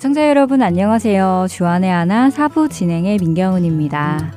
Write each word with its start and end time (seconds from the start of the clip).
애청자 0.00 0.30
여러분 0.30 0.62
안녕하세요. 0.62 1.44
주안의 1.50 1.90
하나 1.90 2.30
사부 2.30 2.70
진행의 2.70 3.18
민경은입니다. 3.18 4.32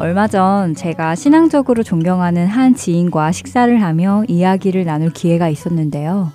얼마 0.00 0.26
전 0.26 0.74
제가 0.74 1.14
신앙적으로 1.14 1.82
존경하는 1.82 2.46
한 2.46 2.74
지인과 2.74 3.32
식사를 3.32 3.82
하며 3.82 4.24
이야기를 4.28 4.86
나눌 4.86 5.10
기회가 5.10 5.50
있었는데요. 5.50 6.32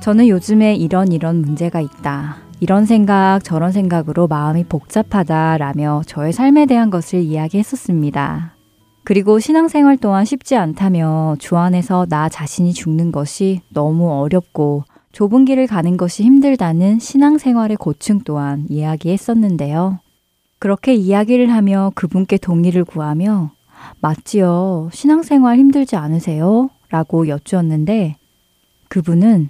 저는 0.00 0.28
요즘에 0.28 0.74
이런 0.76 1.12
이런 1.12 1.42
문제가 1.42 1.82
있다. 1.82 2.38
이런 2.60 2.86
생각, 2.86 3.40
저런 3.44 3.72
생각으로 3.72 4.26
마음이 4.26 4.64
복잡하다라며 4.64 6.04
저의 6.06 6.32
삶에 6.32 6.64
대한 6.64 6.88
것을 6.88 7.20
이야기했었습니다. 7.20 8.57
그리고 9.08 9.38
신앙생활 9.38 9.96
또한 9.96 10.26
쉽지 10.26 10.54
않다며 10.54 11.36
주 11.38 11.56
안에서 11.56 12.04
나 12.10 12.28
자신이 12.28 12.74
죽는 12.74 13.10
것이 13.10 13.62
너무 13.70 14.12
어렵고 14.12 14.84
좁은 15.12 15.46
길을 15.46 15.66
가는 15.66 15.96
것이 15.96 16.24
힘들다는 16.24 16.98
신앙생활의 16.98 17.78
고충 17.78 18.20
또한 18.26 18.66
이야기했었는데요. 18.68 20.00
그렇게 20.58 20.94
이야기를 20.94 21.50
하며 21.50 21.90
그분께 21.94 22.36
동의를 22.36 22.84
구하며 22.84 23.50
맞지요. 24.00 24.90
신앙생활 24.92 25.56
힘들지 25.56 25.96
않으세요? 25.96 26.68
라고 26.90 27.28
여쭈었는데 27.28 28.16
그분은 28.88 29.48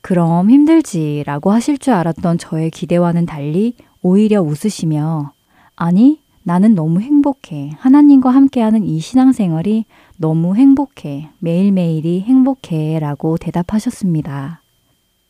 그럼 0.00 0.50
힘들지 0.50 1.24
라고 1.26 1.52
하실 1.52 1.76
줄 1.76 1.92
알았던 1.92 2.38
저의 2.38 2.70
기대와는 2.70 3.26
달리 3.26 3.74
오히려 4.00 4.40
웃으시며 4.40 5.34
아니, 5.76 6.22
나는 6.48 6.74
너무 6.74 7.02
행복해. 7.02 7.72
하나님과 7.76 8.30
함께하는 8.30 8.82
이 8.82 9.00
신앙생활이 9.00 9.84
너무 10.16 10.56
행복해. 10.56 11.28
매일매일이 11.40 12.22
행복해. 12.22 12.98
라고 13.00 13.36
대답하셨습니다. 13.36 14.62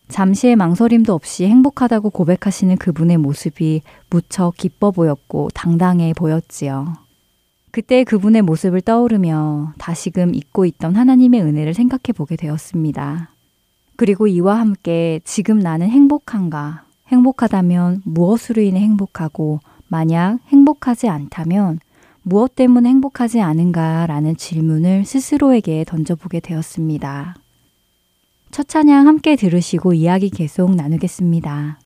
잠시의 0.06 0.54
망설임도 0.54 1.12
없이 1.12 1.44
행복하다고 1.44 2.10
고백하시는 2.10 2.76
그분의 2.76 3.16
모습이 3.16 3.82
무척 4.10 4.56
기뻐 4.56 4.92
보였고 4.92 5.48
당당해 5.54 6.12
보였지요. 6.16 6.94
그때 7.72 8.04
그분의 8.04 8.42
모습을 8.42 8.80
떠오르며 8.80 9.72
다시금 9.76 10.36
잊고 10.36 10.66
있던 10.66 10.94
하나님의 10.94 11.42
은혜를 11.42 11.74
생각해 11.74 12.12
보게 12.14 12.36
되었습니다. 12.36 13.30
그리고 13.96 14.28
이와 14.28 14.60
함께 14.60 15.18
지금 15.24 15.58
나는 15.58 15.88
행복한가? 15.88 16.84
행복하다면 17.08 18.02
무엇으로 18.04 18.62
인해 18.62 18.78
행복하고 18.78 19.58
만약 19.88 20.38
행복하지 20.48 21.08
않다면 21.08 21.80
무엇 22.22 22.54
때문에 22.54 22.88
행복하지 22.88 23.40
않은가 23.40 24.06
라는 24.06 24.36
질문을 24.36 25.04
스스로에게 25.04 25.84
던져보게 25.86 26.40
되었습니다. 26.40 27.36
첫 28.50 28.68
찬양 28.68 29.06
함께 29.06 29.36
들으시고 29.36 29.94
이야기 29.94 30.30
계속 30.30 30.74
나누겠습니다. 30.74 31.78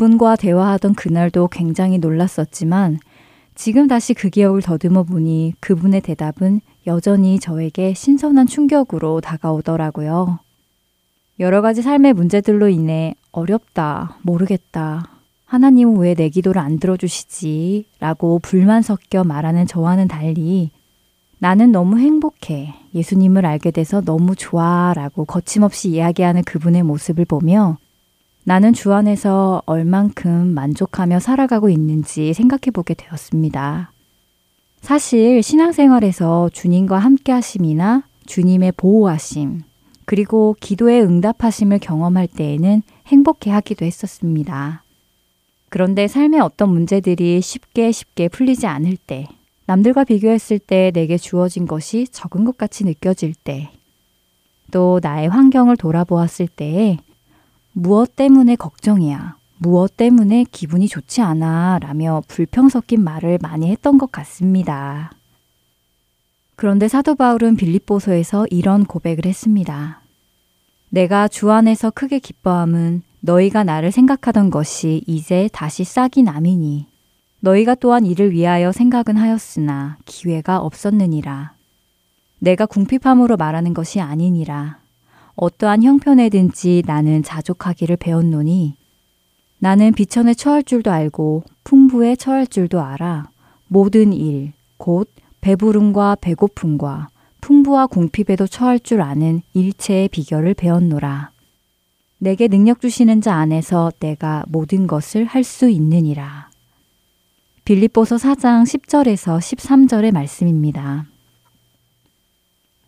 그분과 0.00 0.36
대화하던 0.36 0.94
그날도 0.94 1.48
굉장히 1.48 1.98
놀랐었지만 1.98 3.00
지금 3.54 3.86
다시 3.86 4.14
그 4.14 4.30
기억을 4.30 4.62
더듬어 4.62 5.02
보니 5.02 5.52
그분의 5.60 6.00
대답은 6.00 6.62
여전히 6.86 7.38
저에게 7.38 7.92
신선한 7.92 8.46
충격으로 8.46 9.20
다가오더라고요. 9.20 10.38
여러 11.38 11.60
가지 11.60 11.82
삶의 11.82 12.14
문제들로 12.14 12.70
인해 12.70 13.14
어렵다, 13.30 14.16
모르겠다, 14.22 15.10
하나님은 15.44 15.98
왜 15.98 16.14
내 16.14 16.30
기도를 16.30 16.62
안 16.62 16.78
들어주시지? 16.78 17.84
라고 17.98 18.38
불만 18.38 18.80
섞여 18.80 19.22
말하는 19.22 19.66
저와는 19.66 20.08
달리 20.08 20.70
나는 21.40 21.72
너무 21.72 21.98
행복해. 21.98 22.74
예수님을 22.94 23.44
알게 23.44 23.70
돼서 23.70 24.00
너무 24.00 24.34
좋아. 24.34 24.94
라고 24.96 25.26
거침없이 25.26 25.90
이야기하는 25.90 26.42
그분의 26.44 26.84
모습을 26.84 27.26
보며 27.26 27.76
나는 28.50 28.72
주 28.72 28.92
안에서 28.92 29.62
얼만큼 29.64 30.54
만족하며 30.54 31.20
살아가고 31.20 31.70
있는지 31.70 32.34
생각해 32.34 32.72
보게 32.72 32.94
되었습니다. 32.94 33.92
사실 34.80 35.40
신앙생활에서 35.40 36.50
주님과 36.52 36.98
함께 36.98 37.30
하심이나 37.30 38.02
주님의 38.26 38.72
보호하심, 38.76 39.62
그리고 40.04 40.56
기도의 40.58 41.00
응답하심을 41.00 41.78
경험할 41.78 42.26
때에는 42.26 42.82
행복해 43.06 43.52
하기도 43.52 43.84
했었습니다. 43.84 44.82
그런데 45.68 46.08
삶의 46.08 46.40
어떤 46.40 46.70
문제들이 46.70 47.40
쉽게 47.40 47.92
쉽게 47.92 48.26
풀리지 48.26 48.66
않을 48.66 48.96
때, 48.96 49.28
남들과 49.66 50.02
비교했을 50.02 50.58
때 50.58 50.90
내게 50.92 51.18
주어진 51.18 51.68
것이 51.68 52.08
적은 52.10 52.44
것 52.44 52.58
같이 52.58 52.84
느껴질 52.84 53.32
때, 53.44 53.70
또 54.72 54.98
나의 55.00 55.28
환경을 55.28 55.76
돌아보았을 55.76 56.48
때에 56.48 56.98
무엇 57.72 58.16
때문에 58.16 58.56
걱정이야, 58.56 59.36
무엇 59.58 59.96
때문에 59.96 60.44
기분이 60.50 60.88
좋지 60.88 61.20
않아 61.20 61.78
라며 61.80 62.22
불평 62.26 62.68
섞인 62.68 63.04
말을 63.04 63.38
많이 63.40 63.70
했던 63.70 63.98
것 63.98 64.10
같습니다. 64.10 65.12
그런데 66.56 66.88
사도 66.88 67.14
바울은 67.14 67.56
빌립보서에서 67.56 68.46
이런 68.50 68.84
고백을 68.84 69.24
했습니다. 69.24 70.00
내가 70.90 71.28
주 71.28 71.50
안에서 71.50 71.90
크게 71.90 72.18
기뻐함은 72.18 73.02
너희가 73.20 73.64
나를 73.64 73.92
생각하던 73.92 74.50
것이 74.50 75.02
이제 75.06 75.48
다시 75.52 75.84
싹이 75.84 76.22
남이니 76.22 76.86
너희가 77.40 77.76
또한 77.76 78.04
이를 78.04 78.32
위하여 78.32 78.72
생각은 78.72 79.16
하였으나 79.16 79.96
기회가 80.04 80.58
없었느니라. 80.58 81.52
내가 82.40 82.66
궁핍함으로 82.66 83.36
말하는 83.36 83.72
것이 83.72 84.00
아니니라. 84.00 84.79
어떠한 85.40 85.82
형편에든지 85.82 86.82
나는 86.84 87.22
자족하기를 87.22 87.96
배웠노니 87.96 88.74
나는 89.58 89.92
비천에 89.92 90.34
처할 90.34 90.62
줄도 90.62 90.90
알고 90.90 91.44
풍부에 91.64 92.16
처할 92.16 92.46
줄도 92.46 92.82
알아. 92.82 93.30
모든 93.66 94.12
일, 94.12 94.52
곧 94.76 95.10
배부름과 95.40 96.18
배고픔과 96.20 97.08
풍부와 97.40 97.86
궁핍에도 97.86 98.46
처할 98.46 98.78
줄 98.78 99.00
아는 99.00 99.40
일체의 99.54 100.08
비결을 100.08 100.52
배웠노라. 100.52 101.30
내게 102.18 102.46
능력 102.46 102.82
주시는 102.82 103.22
자 103.22 103.34
안에서 103.36 103.92
내가 103.98 104.44
모든 104.46 104.86
것을 104.86 105.24
할 105.24 105.42
수 105.42 105.70
있느니라. 105.70 106.50
빌립보서 107.64 108.16
4장 108.16 108.64
10절에서 108.64 109.38
13절의 109.38 110.12
말씀입니다. 110.12 111.06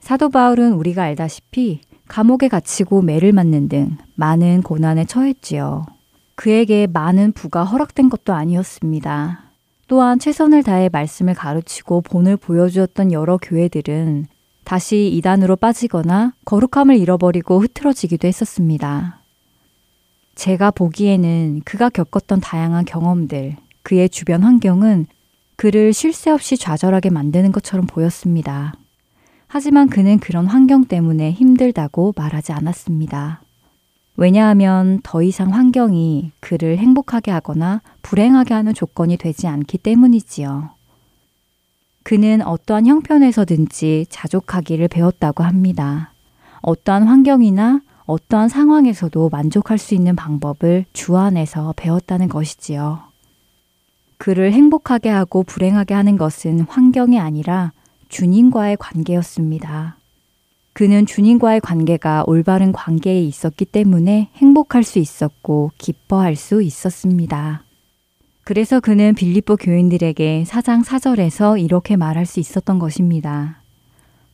사도 0.00 0.28
바울은 0.28 0.74
우리가 0.74 1.04
알다시피 1.04 1.80
감옥에 2.12 2.48
갇히고 2.48 3.00
매를 3.00 3.32
맞는 3.32 3.70
등 3.70 3.96
많은 4.16 4.60
고난에 4.60 5.06
처했지요. 5.06 5.86
그에게 6.34 6.86
많은 6.86 7.32
부가 7.32 7.64
허락된 7.64 8.10
것도 8.10 8.34
아니었습니다. 8.34 9.44
또한 9.88 10.18
최선을 10.18 10.62
다해 10.62 10.90
말씀을 10.92 11.32
가르치고 11.32 12.02
본을 12.02 12.36
보여주었던 12.36 13.12
여러 13.12 13.38
교회들은 13.38 14.26
다시 14.64 15.08
이단으로 15.08 15.56
빠지거나 15.56 16.34
거룩함을 16.44 16.98
잃어버리고 16.98 17.60
흐트러지기도 17.60 18.28
했었습니다. 18.28 19.22
제가 20.34 20.70
보기에는 20.70 21.62
그가 21.64 21.88
겪었던 21.88 22.40
다양한 22.40 22.84
경험들, 22.84 23.56
그의 23.82 24.10
주변 24.10 24.42
환경은 24.42 25.06
그를 25.56 25.94
쉴 25.94 26.12
새 26.12 26.30
없이 26.30 26.58
좌절하게 26.58 27.08
만드는 27.08 27.52
것처럼 27.52 27.86
보였습니다. 27.86 28.74
하지만 29.54 29.90
그는 29.90 30.18
그런 30.18 30.46
환경 30.46 30.86
때문에 30.86 31.30
힘들다고 31.30 32.14
말하지 32.16 32.52
않았습니다. 32.52 33.42
왜냐하면 34.16 35.00
더 35.02 35.22
이상 35.22 35.52
환경이 35.52 36.32
그를 36.40 36.78
행복하게 36.78 37.32
하거나 37.32 37.82
불행하게 38.00 38.54
하는 38.54 38.72
조건이 38.72 39.18
되지 39.18 39.48
않기 39.48 39.76
때문이지요. 39.76 40.70
그는 42.02 42.40
어떠한 42.40 42.86
형편에서든지 42.86 44.06
자족하기를 44.08 44.88
배웠다고 44.88 45.44
합니다. 45.44 46.14
어떠한 46.62 47.02
환경이나 47.02 47.82
어떠한 48.06 48.48
상황에서도 48.48 49.28
만족할 49.28 49.76
수 49.76 49.94
있는 49.94 50.16
방법을 50.16 50.86
주 50.94 51.18
안에서 51.18 51.74
배웠다는 51.76 52.30
것이지요. 52.30 53.00
그를 54.16 54.54
행복하게 54.54 55.10
하고 55.10 55.42
불행하게 55.42 55.92
하는 55.92 56.16
것은 56.16 56.60
환경이 56.60 57.20
아니라 57.20 57.72
주님과의 58.12 58.76
관계였습니다. 58.76 59.96
그는 60.74 61.06
주님과의 61.06 61.60
관계가 61.62 62.24
올바른 62.26 62.70
관계에 62.70 63.22
있었기 63.22 63.64
때문에 63.64 64.28
행복할 64.36 64.84
수 64.84 64.98
있었고 64.98 65.72
기뻐할 65.78 66.36
수 66.36 66.62
있었습니다. 66.62 67.64
그래서 68.44 68.80
그는 68.80 69.14
빌립보 69.14 69.56
교인들에게 69.56 70.44
사장 70.46 70.82
사절에서 70.82 71.56
이렇게 71.56 71.96
말할 71.96 72.26
수 72.26 72.38
있었던 72.38 72.78
것입니다. 72.78 73.62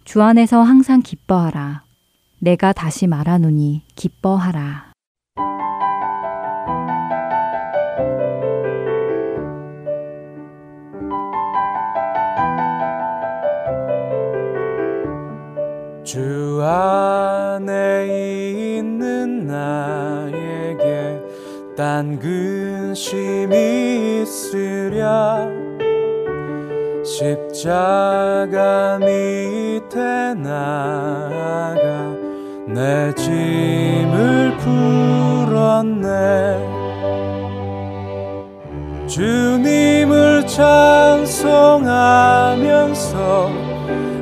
주 0.04 0.22
안에서 0.22 0.62
항상 0.62 1.00
기뻐하라. 1.00 1.84
내가 2.40 2.72
다시 2.72 3.06
말하노니 3.06 3.82
기뻐하라. 3.94 4.87
주 16.58 16.64
안에 16.64 18.08
있는 18.08 19.46
나에게 19.46 21.20
딴 21.76 22.18
근심이 22.18 24.22
있으랴. 24.22 25.46
십자가 27.04 28.98
밑에 28.98 30.34
나가 30.34 32.16
내 32.66 33.14
짐을 33.14 34.56
풀었네. 34.58 36.08
주님을 39.06 40.44
찬송하면서 40.48 41.28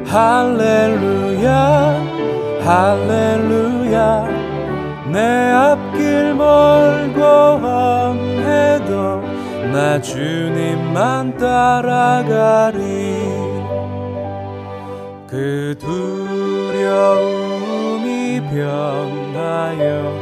할렐루야 0.06 1.96
할렐루야. 2.66 4.26
내 5.12 5.50
앞길 5.52 6.34
멀고 6.34 7.22
험해도 7.62 9.22
나 9.72 10.00
주님만 10.00 11.36
따라가리. 11.38 12.76
그 15.28 15.76
두려움이 15.78 17.20
변하여 18.50 20.12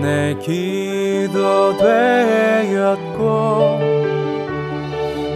내 0.00 0.34
기도 0.40 1.76
되었고 1.76 3.18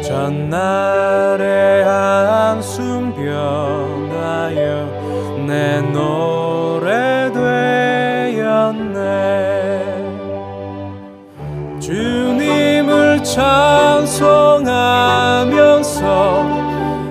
전날의 0.02 1.85
한숨 1.85 3.12
변 3.14 3.82
내 5.47 5.80
노래 5.92 7.30
되었네. 8.32 8.90
주님을 11.80 13.23
찬송하면서 13.25 14.62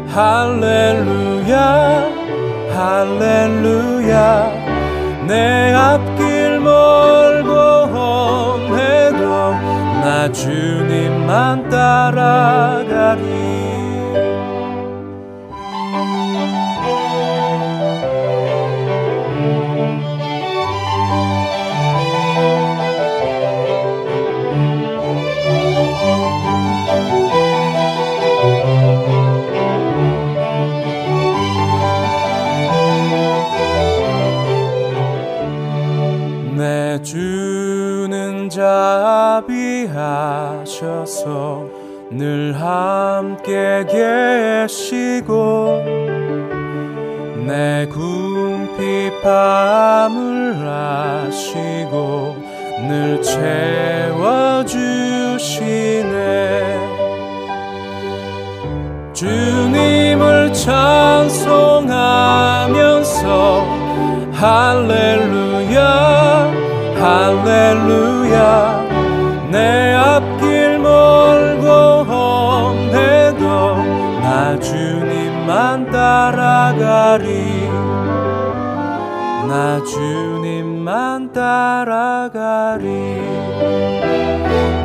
할렐루야 0.07 1.55
할렐루야. 2.75 4.51
내 5.27 5.73
앞길 5.73 6.59
멀고 6.59 7.53
험해도 7.93 9.25
나 10.03 10.31
주님만 10.31 11.69
따라가리 11.69 13.40
하셔서 40.11 41.65
늘 42.09 42.53
함께 42.53 43.85
계시고 43.87 45.81
내 47.47 47.87
궁핍함을 47.87 49.27
아시고 50.67 52.35
늘 52.87 53.21
채워주시네. 53.21 54.81
주님을 59.13 60.51
찬송하면서 60.51 61.41
할렐루야 64.33 65.81
할렐루야 66.99 68.80
따라가리. 76.31 77.69
나 79.47 79.83
주님만 79.83 81.33
따라가리. 81.33 82.87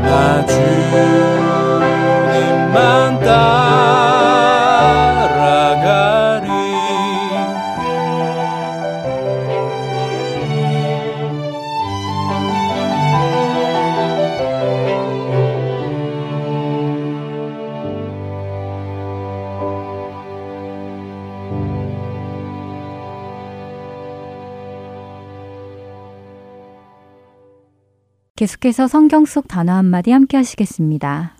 나 0.02 0.44
주님만 0.46 1.10
따라가리 3.20 4.25
계속해서 28.36 28.86
성경 28.86 29.24
속 29.24 29.48
단어 29.48 29.72
한마디 29.72 30.10
함께 30.10 30.36
하시겠습니다. 30.36 31.34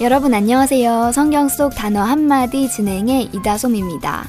여러분 0.00 0.32
안녕하세요. 0.32 1.12
성경 1.12 1.50
속 1.50 1.74
단어 1.74 2.00
한마디 2.00 2.70
진행의 2.70 3.28
이다솜입니다. 3.34 4.26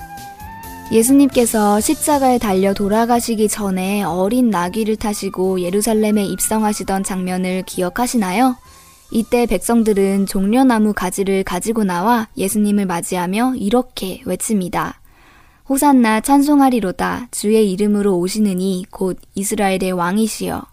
예수님께서 0.92 1.80
십자가에 1.80 2.40
달려 2.40 2.74
돌아가시기 2.74 3.48
전에 3.48 4.04
어린 4.04 4.50
나귀를 4.50 4.98
타시고 4.98 5.62
예루살렘에 5.62 6.26
입성하시던 6.26 7.06
장면을 7.06 7.64
기억하시나요? 7.66 8.58
이때 9.12 9.46
백성들은 9.46 10.26
종려나무 10.26 10.94
가지를 10.94 11.44
가지고 11.44 11.84
나와 11.84 12.30
예수님을 12.38 12.86
맞이하며 12.86 13.56
이렇게 13.58 14.22
외칩니다. 14.26 15.02
호산나 15.68 16.22
찬송하리로다 16.22 17.28
주의 17.32 17.72
이름으로 17.72 18.18
오시느니 18.18 18.86
곧 18.90 19.20
이스라엘의 19.36 19.92
왕이시여. 19.92 20.64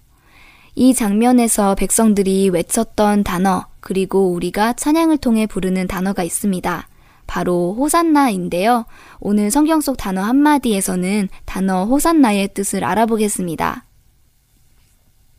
이 0.76 0.94
장면에서 0.94 1.74
백성들이 1.74 2.50
외쳤던 2.50 3.24
단어, 3.24 3.66
그리고 3.80 4.30
우리가 4.30 4.74
찬양을 4.74 5.18
통해 5.18 5.46
부르는 5.46 5.88
단어가 5.88 6.22
있습니다. 6.22 6.88
바로 7.26 7.74
호산나인데요. 7.76 8.86
오늘 9.18 9.50
성경 9.50 9.80
속 9.80 9.96
단어 9.96 10.22
한마디에서는 10.22 11.28
단어 11.44 11.84
호산나의 11.84 12.54
뜻을 12.54 12.84
알아보겠습니다. 12.84 13.84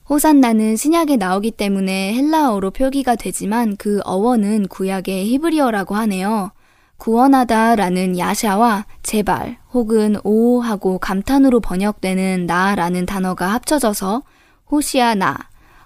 호산나는 0.09 0.75
신약에 0.75 1.17
나오기 1.17 1.51
때문에 1.51 2.15
헬라어로 2.15 2.71
표기가 2.71 3.15
되지만 3.15 3.77
그 3.77 3.99
어원은 4.05 4.67
구약의 4.67 5.27
히브리어라고 5.27 5.93
하네요. 5.93 6.51
구원하다 6.97 7.75
라는 7.75 8.17
야샤와 8.17 8.87
제발 9.03 9.57
혹은 9.71 10.17
오 10.23 10.61
하고 10.61 10.97
감탄으로 10.97 11.59
번역되는 11.59 12.47
나 12.47 12.73
라는 12.73 13.05
단어가 13.05 13.53
합쳐져서 13.53 14.23
호시아 14.71 15.13
나, 15.13 15.37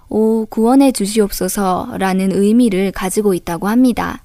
오 0.07 0.45
구원해 0.45 0.93
주시옵소서 0.93 1.95
라는 1.97 2.31
의미를 2.31 2.93
가지고 2.93 3.33
있다고 3.33 3.67
합니다. 3.67 4.23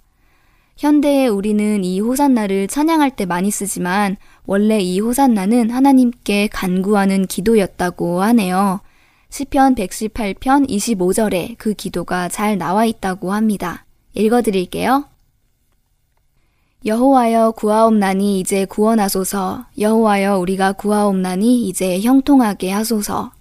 현대에 0.77 1.27
우리는 1.27 1.83
이 1.83 1.99
호산나를 1.99 2.69
찬양할 2.69 3.17
때 3.17 3.27
많이 3.27 3.51
쓰지만 3.51 4.17
원래 4.47 4.79
이 4.79 5.01
호산나는 5.01 5.71
하나님께 5.71 6.51
간구하는 6.53 7.27
기도였다고 7.27 8.23
하네요. 8.23 8.81
시편 9.31 9.75
118편 9.75 10.69
25절에 10.69 11.57
그 11.59 11.75
기도가 11.75 12.29
잘 12.29 12.57
나와 12.57 12.87
있다고 12.87 13.33
합니다. 13.33 13.85
읽어 14.15 14.41
드릴게요. 14.43 15.05
여호와여 16.87 17.53
구하옵나니 17.53 18.41
이제 18.41 18.65
구원하소서. 18.65 19.67
여호와여 19.79 20.39
우리가 20.39 20.73
구하옵나니 20.73 21.69
이제 21.69 22.01
형통하게 22.01 22.71
하소서. 22.71 23.33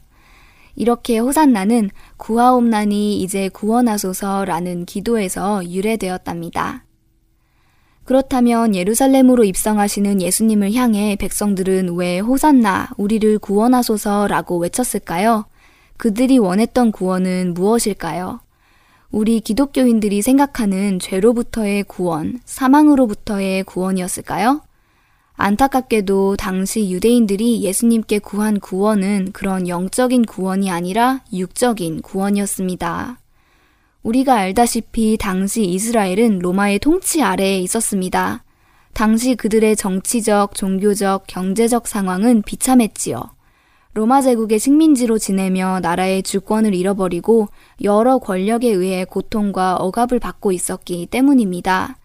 이렇게 0.76 1.20
호산나는 1.20 1.90
구하옵나니 2.18 3.22
이제 3.22 3.48
구원하소서라는 3.50 4.86
기도에서 4.86 5.66
유래되었답니다. 5.68 6.84
그렇다면 8.04 8.76
예루살렘으로 8.76 9.44
입성하시는 9.46 10.22
예수님을 10.22 10.74
향해 10.74 11.16
백성들은 11.16 11.96
왜 11.96 12.20
호산나 12.20 12.90
우리를 12.98 13.40
구원하소서라고 13.40 14.60
외쳤을까요? 14.60 15.46
그들이 15.98 16.38
원했던 16.38 16.92
구원은 16.92 17.54
무엇일까요? 17.54 18.40
우리 19.12 19.40
기독교인들이 19.40 20.22
생각하는 20.22 21.00
죄로부터의 21.00 21.84
구원, 21.84 22.40
사망으로부터의 22.46 23.64
구원이었을까요? 23.64 24.62
안타깝게도 25.36 26.36
당시 26.36 26.90
유대인들이 26.90 27.62
예수님께 27.62 28.20
구한 28.20 28.60
구원은 28.60 29.32
그런 29.34 29.68
영적인 29.68 30.26
구원이 30.26 30.72
아니라 30.72 31.22
육적인 31.32 32.02
구원이었습니다. 32.02 33.20
우리가 34.02 34.36
알다시피 34.36 35.18
당시 35.20 35.64
이스라엘은 35.66 36.40
로마의 36.40 36.80
통치 36.80 37.22
아래에 37.22 37.60
있었습니다. 37.60 38.44
당시 38.94 39.36
그들의 39.36 39.76
정치적, 39.76 40.56
종교적, 40.56 41.26
경제적 41.28 41.88
상황은 41.88 42.42
비참했지요. 42.42 43.37
로마 43.98 44.22
제국의 44.22 44.60
식민지로 44.60 45.18
지내며 45.18 45.80
나라의 45.82 46.22
주권을 46.22 46.76
잃어버리고 46.76 47.48
여러 47.82 48.20
권력에 48.20 48.70
의해 48.70 49.06
고통과 49.06 49.76
억압을 49.76 50.20
받고 50.20 50.52
있었기 50.52 51.08
때문입니다. 51.08 51.98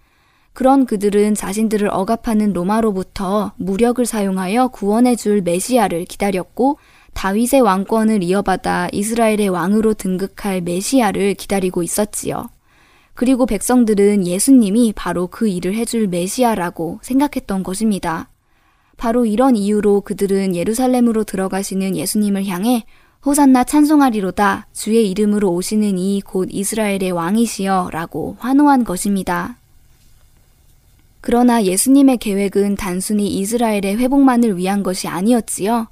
그런 0.54 0.87
그들은 0.87 1.34
자신들을 1.34 1.90
억압하는 1.92 2.54
로마로부터 2.54 3.52
무력을 3.56 4.06
사용하여 4.06 4.68
구원해 4.68 5.16
줄 5.16 5.42
메시아를 5.42 6.06
기다렸고 6.06 6.78
다윗의 7.12 7.61
왕권을 7.61 8.22
이어받아 8.22 8.88
이스라엘의 8.90 9.50
왕으로 9.50 9.92
등극할 9.92 10.62
메시아를 10.62 11.34
기다리고 11.34 11.82
있었지요. 11.82 12.49
그리고 13.12 13.44
백성들은 13.44 14.26
예수님이 14.26 14.94
바로 14.96 15.26
그 15.26 15.46
일을 15.46 15.75
해줄 15.75 16.06
메시아라고 16.06 17.00
생각했던 17.02 17.62
것입니다. 17.62 18.31
바로 19.02 19.26
이런 19.26 19.56
이유로 19.56 20.02
그들은 20.02 20.54
예루살렘으로 20.54 21.25
들어가시는 21.25 21.97
예수님을 21.97 22.47
향해 22.47 22.85
호산나 23.26 23.64
찬송하리로다 23.64 24.68
주의 24.73 25.11
이름으로 25.11 25.50
오시는 25.50 25.99
이 25.99 26.21
곧 26.25 26.49
이스라엘의 26.52 27.11
왕이시여 27.11 27.88
라고 27.90 28.37
환호한 28.38 28.85
것입니다. 28.85 29.56
그러나 31.21 31.64
예수님의 31.64 32.18
계획은 32.18 32.76
단순히 32.76 33.26
이스라엘의 33.40 33.97
회복만을 33.97 34.56
위한 34.56 34.85
것이 34.85 35.09
아니었지요. 35.09 35.88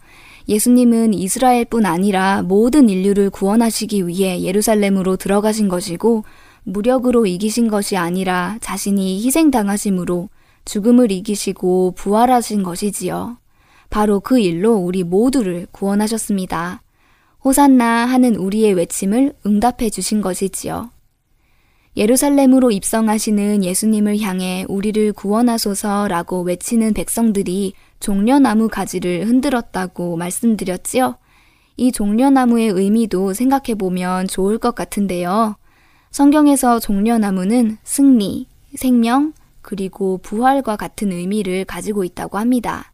예수님은 0.49 1.13
이스라엘뿐 1.13 1.87
아니라 1.87 2.43
모든 2.43 2.89
인류를 2.89 3.31
구원하시기 3.31 4.07
위해 4.07 4.41
예루살렘으로 4.41 5.17
들어가신 5.17 5.69
것이고 5.69 6.23
무력으로 6.63 7.27
이기신 7.27 7.71
것이 7.71 7.97
아니라 7.97 8.57
자신이 8.61 9.21
희생당하심으로 9.25 10.29
죽음을 10.65 11.11
이기시고 11.11 11.93
부활하신 11.97 12.63
것이지요. 12.63 13.39
바로 13.89 14.21
그 14.21 14.39
일로 14.39 14.75
우리 14.75 15.03
모두를 15.03 15.67
구원하셨습니다. 15.73 16.83
호산나 17.45 18.07
하는 18.07 18.37
우리의 18.37 18.75
외침을 18.75 19.35
응답해 19.47 19.91
주신 19.91 20.21
것이지요. 20.21 20.91
예루살렘으로 21.97 22.71
입성하시는 22.71 23.65
예수님을 23.65 24.21
향해 24.21 24.65
우리를 24.69 25.13
구원하소서라고 25.13 26.43
외치는 26.43 26.95
백성들이 26.95 27.73
종려나무 27.99 28.69
가지를 28.69 29.27
흔들었다고 29.27 30.17
말씀드렸지요. 30.17 31.17
이 31.77 31.93
종려나무의 31.93 32.69
의미도 32.69 33.33
생각해 33.33 33.75
보면 33.77 34.29
좋을 34.29 34.59
것 34.59 34.75
같은데요. 34.75 35.57
성경에서 36.11 36.79
종려나무는 36.79 37.79
승리, 37.83 38.47
생명, 38.77 39.33
그리고 39.63 40.19
부활과 40.19 40.77
같은 40.77 41.13
의미를 41.13 41.65
가지고 41.65 42.05
있다고 42.05 42.39
합니다. 42.39 42.93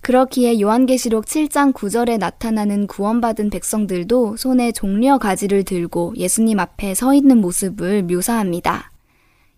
그렇기에 0.00 0.60
요한계시록 0.60 1.26
7장 1.26 1.72
9절에 1.72 2.18
나타나는 2.18 2.88
구원받은 2.88 3.50
백성들도 3.50 4.36
손에 4.36 4.72
종려 4.72 5.18
가지를 5.18 5.62
들고 5.62 6.14
예수님 6.16 6.58
앞에 6.58 6.94
서 6.94 7.14
있는 7.14 7.40
모습을 7.40 8.02
묘사합니다. 8.02 8.90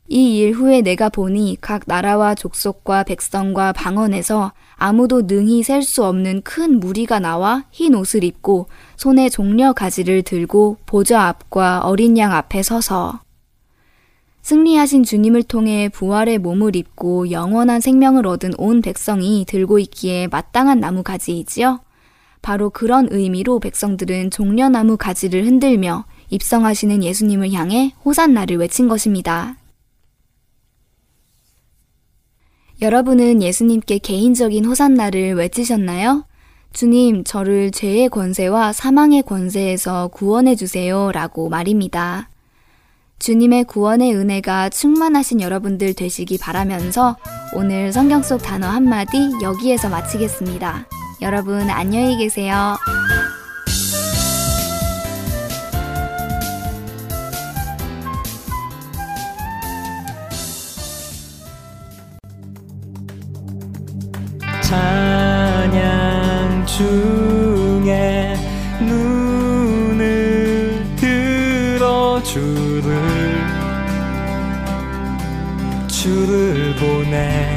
이 0.09 0.39
일 0.39 0.53
후에 0.53 0.83
내가 0.83 1.09
보니 1.09 1.57
각 1.63 1.85
나라와 1.87 2.35
족속과 2.35 3.05
백성과 3.05 3.73
방언에서 3.73 4.53
아무도 4.77 5.23
능히 5.23 5.63
셀 5.63 5.81
수 5.83 6.05
없는 6.05 6.43
큰 6.43 6.79
무리가 6.79 7.21
나와 7.21 7.65
흰 7.71 7.95
옷을 7.95 8.23
입고 8.23 8.69
손에 8.97 9.31
종려 9.31 9.73
가지를 9.73 10.23
들고 10.23 10.77
보좌 10.85 11.29
앞과 11.29 11.81
어린 11.85 12.19
양 12.19 12.33
앞에 12.33 12.63
서서 12.63 13.21
승리하신 14.45 15.05
주님을 15.05 15.43
통해 15.45 15.89
부활의 15.89 16.37
몸을 16.37 16.77
입고 16.77 17.31
영원한 17.31 17.81
생명을 17.81 18.27
얻은 18.27 18.53
온 18.59 18.83
백성이 18.83 19.47
들고 19.49 19.79
있기에 19.79 20.27
마땅한 20.27 20.81
나무 20.81 21.03
가지이지요. 21.03 21.81
바로 22.43 22.69
그런 22.69 23.09
의미로 23.11 23.59
백성들은 23.59 24.31
종려나무 24.31 24.99
가지를 24.99 25.47
흔들며 25.47 26.05
입성하시는 26.29 27.03
예수님을 27.03 27.53
향해 27.53 27.95
호산나를 28.05 28.59
외친 28.59 28.87
것입니다. 28.87 29.57
여러분은 32.83 33.43
예수님께 33.43 33.97
개인적인 33.97 34.67
호산나를 34.67 35.37
외치셨나요? 35.37 36.27
주님, 36.75 37.25
저를 37.25 37.71
죄의 37.71 38.11
권세와 38.11 38.75
사망의 38.75 39.23
권세에서 39.23 40.09
구원해 40.09 40.55
주세요. 40.55 41.13
라고 41.13 41.49
말입니다. 41.49 42.29
주님의 43.19 43.65
구원의 43.65 44.15
은혜가 44.15 44.69
충만하신 44.69 45.41
여러분들 45.41 45.95
되시기 45.95 46.39
바라면서 46.39 47.17
오늘 47.55 47.93
성경 47.93 48.23
속 48.23 48.43
단어 48.43 48.69
한마디 48.69 49.17
여기에서 49.43 49.89
마치겠습니다. 49.89 50.87
여러분 51.23 51.71
안녕히 51.71 52.19
계세요. 52.19 52.77
찬양 64.63 66.67
중 66.67 67.14
주를 76.05 76.77
보내. 76.77 77.49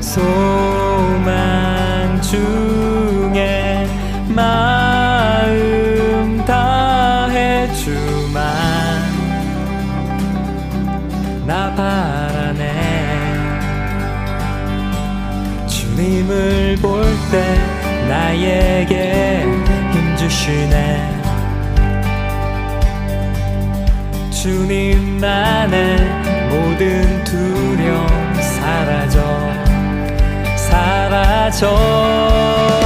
소망 0.00 1.28
중에 2.22 3.86
마음 4.28 5.52
다해 6.46 7.70
주만 7.74 8.42
나 11.46 11.74
바라네. 11.74 12.72
주님을 15.66 16.76
볼 16.80 17.02
때 17.30 17.44
나에게 18.08 19.44
힘 19.92 20.16
주시네 20.16 21.11
주님만의 24.42 25.98
모든 26.50 27.22
두려움 27.22 28.34
사라져 28.34 29.20
사라져 30.56 32.81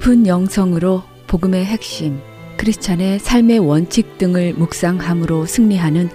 깊은 0.00 0.26
영성으로 0.26 1.02
복음의 1.26 1.62
핵심, 1.66 2.20
크리스찬의 2.56 3.18
삶의 3.18 3.58
원칙 3.58 4.16
등을 4.16 4.54
묵상함으로 4.54 5.44
승리하는 5.44 6.08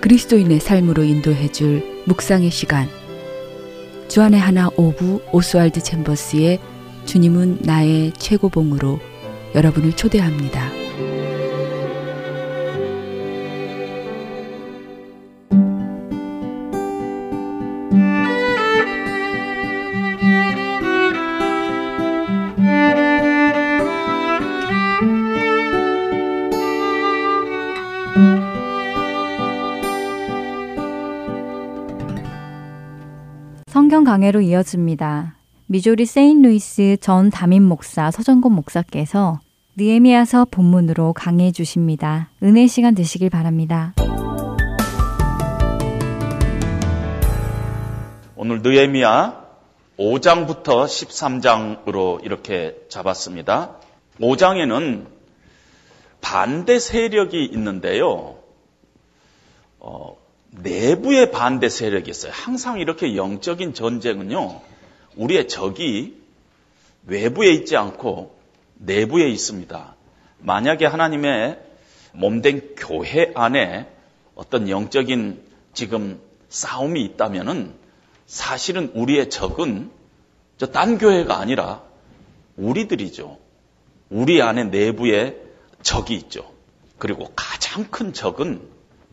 그리스도인의 0.00 0.60
삶으로 0.60 1.02
인도해 1.02 1.50
줄 1.50 1.82
묵상의 2.06 2.52
시간. 2.52 2.88
주안의 4.06 4.38
하나 4.38 4.70
오부 4.76 5.20
오스왈드 5.32 5.80
챔버스의 5.80 6.60
주님은 7.06 7.58
나의 7.62 8.12
최고봉으로 8.12 9.00
여러분을 9.56 9.94
초대합니다. 9.94 10.63
강해로 34.34 34.40
이어집니다. 34.40 35.36
미조리 35.66 36.04
세인루이스 36.04 36.96
전 37.00 37.30
담임 37.30 37.62
목사 37.62 38.10
서정곤 38.10 38.52
목사께서 38.52 39.38
느에미아서 39.76 40.46
본문으로 40.50 41.12
강해해 41.12 41.52
주십니다. 41.52 42.30
은혜 42.42 42.66
시간 42.66 42.96
되시길 42.96 43.30
바랍니다. 43.30 43.94
오늘 48.34 48.60
느에미야 48.62 49.40
5장부터 49.98 50.84
13장으로 50.84 52.24
이렇게 52.24 52.76
잡았습니다. 52.88 53.76
5장에는 54.20 55.06
반대 56.20 56.80
세력이 56.80 57.44
있는데요. 57.52 58.36
어, 59.78 60.16
내부의 60.62 61.30
반대 61.30 61.68
세력이 61.68 62.10
있어요. 62.10 62.32
항상 62.34 62.78
이렇게 62.78 63.16
영적인 63.16 63.74
전쟁은요, 63.74 64.60
우리의 65.16 65.48
적이 65.48 66.16
외부에 67.06 67.50
있지 67.52 67.76
않고 67.76 68.36
내부에 68.74 69.28
있습니다. 69.28 69.96
만약에 70.38 70.86
하나님의 70.86 71.58
몸된 72.12 72.74
교회 72.76 73.32
안에 73.34 73.88
어떤 74.34 74.68
영적인 74.68 75.42
지금 75.72 76.20
싸움이 76.48 77.02
있다면은 77.02 77.74
사실은 78.26 78.90
우리의 78.94 79.30
적은 79.30 79.90
저 80.56 80.66
딴 80.66 80.98
교회가 80.98 81.38
아니라 81.38 81.82
우리들이죠. 82.56 83.38
우리 84.08 84.40
안에 84.40 84.64
내부에 84.64 85.36
적이 85.82 86.14
있죠. 86.16 86.52
그리고 86.98 87.32
가장 87.34 87.90
큰 87.90 88.12
적은 88.12 88.62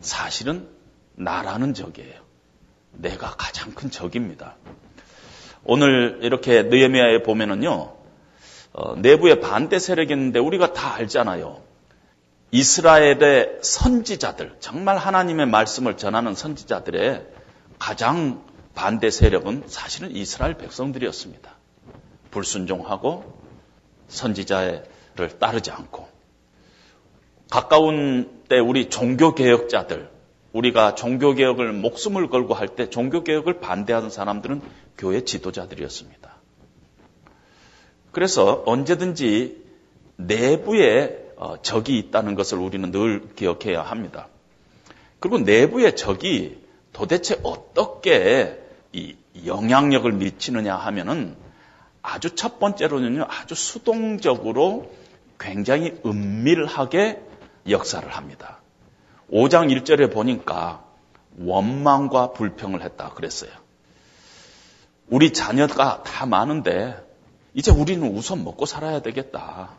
사실은 0.00 0.68
나라는 1.14 1.74
적이에요. 1.74 2.20
내가 2.92 3.34
가장 3.36 3.72
큰 3.72 3.90
적입니다. 3.90 4.56
오늘 5.64 6.18
이렇게 6.22 6.62
느헤미야에 6.64 7.22
보면은요, 7.22 7.94
어, 8.72 8.96
내부에 8.96 9.40
반대 9.40 9.78
세력이 9.78 10.12
있는데 10.12 10.38
우리가 10.38 10.72
다 10.72 10.94
알잖아요. 10.94 11.62
이스라엘의 12.50 13.58
선지자들, 13.62 14.56
정말 14.60 14.98
하나님의 14.98 15.46
말씀을 15.46 15.96
전하는 15.96 16.34
선지자들의 16.34 17.26
가장 17.78 18.44
반대 18.74 19.10
세력은 19.10 19.64
사실은 19.66 20.14
이스라엘 20.14 20.54
백성들이었습니다. 20.58 21.50
불순종하고 22.30 23.40
선지자를 24.08 25.38
따르지 25.38 25.70
않고 25.70 26.08
가까운 27.50 28.42
때 28.48 28.58
우리 28.58 28.88
종교개혁자들, 28.88 30.10
우리가 30.52 30.94
종교개혁을 30.94 31.72
목숨을 31.72 32.28
걸고 32.28 32.54
할 32.54 32.68
때 32.68 32.90
종교개혁을 32.90 33.60
반대하는 33.60 34.10
사람들은 34.10 34.62
교회 34.98 35.24
지도자들이었습니다. 35.24 36.36
그래서 38.12 38.62
언제든지 38.66 39.62
내부에 40.16 41.18
어, 41.36 41.60
적이 41.60 41.98
있다는 41.98 42.34
것을 42.34 42.58
우리는 42.58 42.90
늘 42.92 43.34
기억해야 43.34 43.82
합니다. 43.82 44.28
그리고 45.18 45.38
내부의 45.38 45.96
적이 45.96 46.62
도대체 46.92 47.40
어떻게 47.42 48.60
이 48.92 49.16
영향력을 49.46 50.10
미치느냐 50.12 50.76
하면은 50.76 51.36
아주 52.02 52.34
첫 52.34 52.58
번째로는요, 52.58 53.26
아주 53.28 53.54
수동적으로 53.54 54.92
굉장히 55.38 55.94
은밀하게 56.04 57.20
역사를 57.68 58.06
합니다. 58.08 58.61
5장 59.32 59.74
1절에 59.74 60.12
보니까 60.12 60.84
원망과 61.38 62.32
불평을 62.32 62.82
했다 62.82 63.10
그랬어요. 63.10 63.50
우리 65.08 65.32
자녀가 65.32 66.02
다 66.02 66.26
많은데 66.26 66.96
이제 67.54 67.70
우리는 67.70 68.06
우선 68.14 68.44
먹고 68.44 68.66
살아야 68.66 69.00
되겠다. 69.00 69.70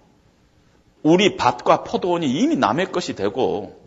우리 1.03 1.37
밭과 1.37 1.83
포도원이 1.83 2.29
이미 2.29 2.55
남의 2.55 2.91
것이 2.91 3.15
되고 3.15 3.79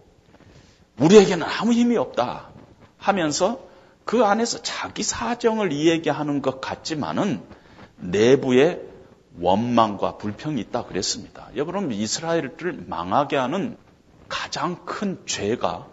우리에게는 0.98 1.46
아무 1.46 1.72
힘이 1.72 1.96
없다 1.96 2.50
하면서 2.98 3.60
그 4.04 4.24
안에서 4.24 4.62
자기 4.62 5.02
사정을 5.02 5.72
이야기하는 5.72 6.42
것 6.42 6.60
같지만은 6.60 7.42
내부에 7.96 8.80
원망과 9.40 10.18
불평이 10.18 10.60
있다 10.60 10.84
그랬습니다. 10.84 11.48
여러분 11.56 11.90
이스라엘을 11.92 12.84
망하게 12.86 13.36
하는 13.36 13.76
가장 14.28 14.84
큰 14.84 15.20
죄가 15.26 15.86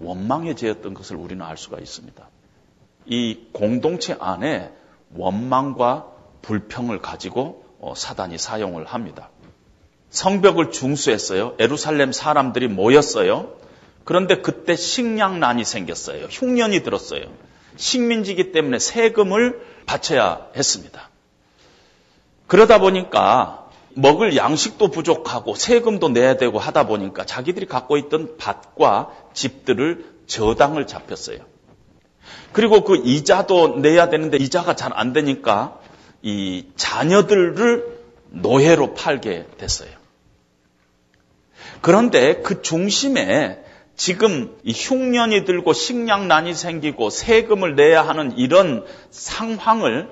원망의 0.00 0.56
죄였던 0.56 0.94
것을 0.94 1.16
우리는 1.16 1.44
알 1.44 1.56
수가 1.56 1.78
있습니다. 1.78 2.28
이 3.06 3.46
공동체 3.52 4.16
안에 4.18 4.72
원망과 5.14 6.06
불평을 6.42 7.00
가지고 7.00 7.64
어, 7.80 7.94
사단이 7.94 8.38
사용을 8.38 8.84
합니다. 8.84 9.30
성벽을 10.10 10.70
중수했어요. 10.70 11.54
에루살렘 11.58 12.12
사람들이 12.12 12.68
모였어요. 12.68 13.54
그런데 14.04 14.40
그때 14.40 14.76
식량난이 14.76 15.64
생겼어요. 15.64 16.26
흉년이 16.26 16.82
들었어요. 16.82 17.24
식민지기 17.76 18.52
때문에 18.52 18.78
세금을 18.78 19.64
바쳐야 19.86 20.48
했습니다. 20.56 21.08
그러다 22.46 22.78
보니까 22.78 23.59
먹을 23.94 24.36
양식도 24.36 24.88
부족하고 24.88 25.54
세금도 25.54 26.10
내야 26.10 26.36
되고 26.36 26.58
하다 26.58 26.86
보니까 26.86 27.26
자기들이 27.26 27.66
갖고 27.66 27.96
있던 27.96 28.36
밭과 28.38 29.10
집들을 29.34 30.04
저당을 30.26 30.86
잡혔어요. 30.86 31.38
그리고 32.52 32.84
그 32.84 32.96
이자도 32.96 33.78
내야 33.78 34.08
되는데 34.08 34.36
이자가 34.36 34.76
잘 34.76 34.92
안 34.94 35.12
되니까 35.12 35.78
이 36.22 36.66
자녀들을 36.76 38.00
노예로 38.30 38.94
팔게 38.94 39.46
됐어요. 39.56 39.90
그런데 41.80 42.42
그 42.42 42.62
중심에 42.62 43.62
지금 43.96 44.56
이 44.64 44.72
흉년이 44.72 45.44
들고 45.44 45.72
식량난이 45.72 46.54
생기고 46.54 47.10
세금을 47.10 47.74
내야 47.76 48.06
하는 48.06 48.36
이런 48.38 48.84
상황을 49.10 50.08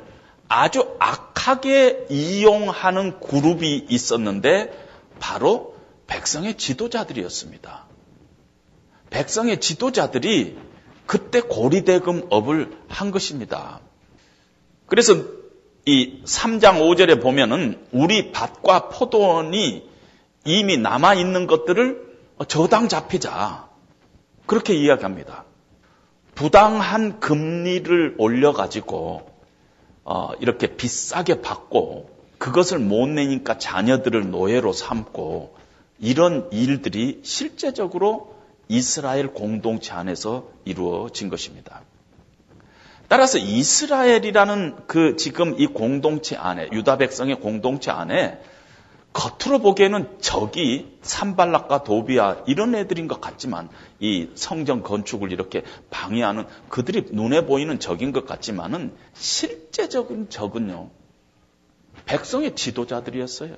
아주 0.49 0.97
악하게 0.99 2.07
이용하는 2.11 3.21
그룹이 3.21 3.87
있었는데 3.89 4.73
바로 5.21 5.77
백성의 6.07 6.57
지도자들이었습니다. 6.57 7.87
백성의 9.11 9.61
지도자들이 9.61 10.59
그때 11.07 11.41
고리대금 11.41 12.27
업을 12.31 12.79
한 12.89 13.11
것입니다. 13.11 13.81
그래서 14.87 15.15
이 15.85 16.23
3장 16.25 16.81
5절에 16.81 17.23
보면은 17.23 17.87
우리 17.93 18.33
밭과 18.33 18.89
포도원이 18.89 19.89
이미 20.45 20.77
남아 20.77 21.15
있는 21.15 21.47
것들을 21.47 22.09
저당 22.47 22.89
잡히자. 22.89 23.69
그렇게 24.47 24.75
이야기합니다. 24.75 25.45
부당한 26.35 27.21
금리를 27.21 28.15
올려 28.19 28.53
가지고 28.53 29.38
어, 30.11 30.31
이렇게 30.41 30.69
비싸게 30.69 31.43
받고 31.43 32.09
그것을 32.39 32.79
못 32.79 33.07
내니까 33.09 33.59
자녀들을 33.59 34.31
노예로 34.31 34.73
삼고 34.73 35.55
이런 35.99 36.49
일들이 36.51 37.21
실제적으로 37.25 38.35
이스라엘 38.69 39.35
공동체 39.35 39.93
안에서 39.93 40.49
이루어진 40.65 41.29
것입니다. 41.29 41.83
따라서 43.09 43.37
이스라엘이라는 43.37 44.77
그 44.87 45.17
지금 45.17 45.61
이 45.61 45.67
공동체 45.67 46.37
안에 46.37 46.71
유다 46.73 46.97
백성의 46.97 47.41
공동체 47.41 47.91
안에 47.91 48.41
겉으로 49.13 49.61
보기에는 49.61 50.21
적이 50.21 50.99
산발락과 51.03 51.83
도비아 51.83 52.37
이런 52.47 52.75
애들인 52.75 53.09
것 53.09 53.21
같지만 53.21 53.69
이 53.99 54.29
성전 54.35 54.83
건축을 54.83 55.33
이렇게 55.33 55.65
방해하는 55.91 56.47
그들이 56.69 57.07
눈에 57.13 57.47
보이는 57.47 57.81
적인 57.81 58.13
것 58.13 58.27
같지만은 58.27 58.95
실제적인 59.15 60.29
적은요 60.29 60.91
백성의 62.07 62.55
지도자들이었어요. 62.55 63.55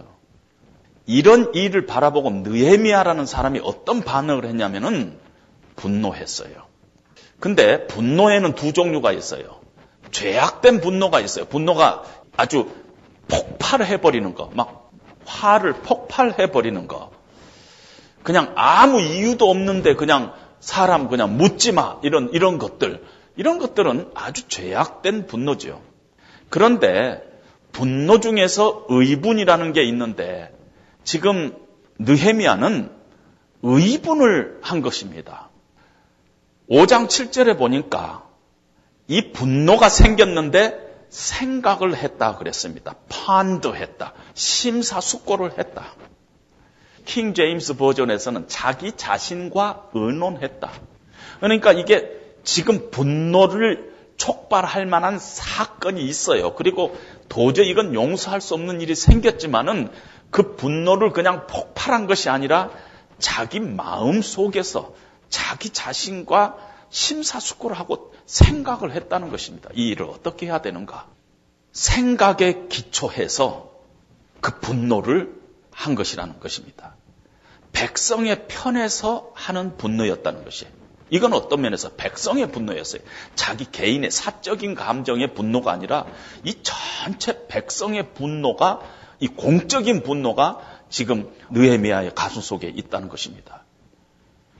이런 1.06 1.54
일을 1.54 1.86
바라보고 1.86 2.30
느헤미야라는 2.30 3.26
사람이 3.26 3.60
어떤 3.62 4.00
반응을 4.00 4.44
했냐면은 4.44 5.18
분노했어요. 5.76 6.70
근데 7.38 7.86
분노에는 7.86 8.54
두 8.54 8.72
종류가 8.72 9.12
있어요. 9.12 9.60
죄악된 10.10 10.80
분노가 10.80 11.20
있어요. 11.20 11.46
분노가 11.46 12.04
아주 12.36 12.70
폭발해 13.28 14.00
버리는 14.00 14.34
거, 14.34 14.50
막 14.54 14.79
화를 15.30 15.74
폭발해버리는 15.74 16.86
거. 16.86 17.12
그냥 18.22 18.52
아무 18.56 19.00
이유도 19.00 19.48
없는데 19.48 19.94
그냥 19.94 20.34
사람 20.58 21.08
그냥 21.08 21.36
묻지 21.36 21.72
마. 21.72 21.98
이런, 22.02 22.30
이런 22.32 22.58
것들. 22.58 23.04
이런 23.36 23.58
것들은 23.58 24.10
아주 24.14 24.48
죄악된 24.48 25.26
분노죠. 25.26 25.80
그런데 26.48 27.22
분노 27.72 28.20
중에서 28.20 28.86
의분이라는 28.88 29.72
게 29.72 29.84
있는데 29.84 30.52
지금 31.04 31.56
느헤미야는 31.98 32.90
의분을 33.62 34.58
한 34.62 34.82
것입니다. 34.82 35.48
5장 36.68 37.06
7절에 37.06 37.56
보니까 37.56 38.24
이 39.06 39.32
분노가 39.32 39.88
생겼는데 39.88 40.89
생각을 41.10 41.96
했다 41.96 42.36
그랬습니다. 42.36 42.94
판도했다. 43.08 44.14
심사숙고를 44.34 45.58
했다. 45.58 45.94
킹 47.04 47.34
제임스 47.34 47.76
버전에서는 47.76 48.48
자기 48.48 48.92
자신과 48.96 49.90
의논했다. 49.92 50.70
그러니까 51.40 51.72
이게 51.72 52.10
지금 52.44 52.90
분노를 52.90 53.90
촉발할 54.16 54.86
만한 54.86 55.18
사건이 55.18 56.02
있어요. 56.04 56.54
그리고 56.54 56.96
도저히 57.28 57.70
이건 57.70 57.94
용서할 57.94 58.40
수 58.40 58.54
없는 58.54 58.80
일이 58.80 58.94
생겼지만은 58.94 59.90
그 60.30 60.54
분노를 60.56 61.10
그냥 61.12 61.46
폭발한 61.46 62.06
것이 62.06 62.28
아니라 62.28 62.70
자기 63.18 63.60
마음 63.60 64.22
속에서 64.22 64.94
자기 65.28 65.70
자신과 65.70 66.69
심사숙고를 66.90 67.78
하고 67.78 68.12
생각을 68.26 68.92
했다는 68.92 69.30
것입니다. 69.30 69.70
이 69.74 69.88
일을 69.88 70.06
어떻게 70.06 70.46
해야 70.46 70.60
되는가? 70.60 71.06
생각에 71.72 72.66
기초해서 72.68 73.70
그 74.40 74.58
분노를 74.58 75.40
한 75.70 75.94
것이라는 75.94 76.40
것입니다. 76.40 76.96
백성의 77.72 78.48
편에서 78.48 79.30
하는 79.34 79.76
분노였다는 79.76 80.44
것이. 80.44 80.66
이건 81.10 81.32
어떤 81.32 81.60
면에서 81.60 81.90
백성의 81.90 82.52
분노였어요. 82.52 83.02
자기 83.34 83.70
개인의 83.70 84.10
사적인 84.10 84.74
감정의 84.74 85.34
분노가 85.34 85.72
아니라 85.72 86.06
이 86.44 86.56
전체 86.62 87.46
백성의 87.48 88.14
분노가 88.14 88.80
이 89.18 89.26
공적인 89.28 90.02
분노가 90.02 90.60
지금 90.88 91.30
느헤미야의 91.50 92.12
가슴 92.14 92.42
속에 92.42 92.68
있다는 92.68 93.08
것입니다. 93.08 93.64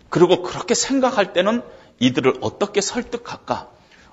그리고 0.08 0.42
그렇게 0.42 0.74
생각할 0.74 1.32
때는 1.32 1.62
이들을 2.00 2.38
어떻게 2.40 2.80
설득할까? 2.80 3.70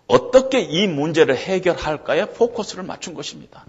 어떻게 0.08 0.60
이 0.60 0.88
문제를 0.88 1.36
해결할까에 1.36 2.28
포커스를 2.28 2.84
맞춘 2.84 3.14
것입니다. 3.14 3.66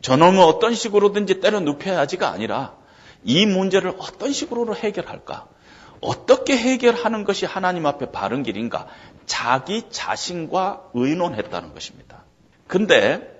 저놈은 0.00 0.42
어떤 0.42 0.74
식으로든지 0.74 1.40
때려 1.40 1.60
눕혀야지가 1.60 2.28
아니라 2.28 2.76
이 3.24 3.46
문제를 3.46 3.94
어떤 3.98 4.32
식으로 4.32 4.76
해결할까? 4.76 5.48
어떻게 6.00 6.56
해결하는 6.56 7.24
것이 7.24 7.46
하나님 7.46 7.86
앞에 7.86 8.12
바른 8.12 8.42
길인가? 8.42 8.86
자기 9.26 9.82
자신과 9.90 10.90
의논했다는 10.92 11.72
것입니다. 11.72 12.24
근데 12.66 13.30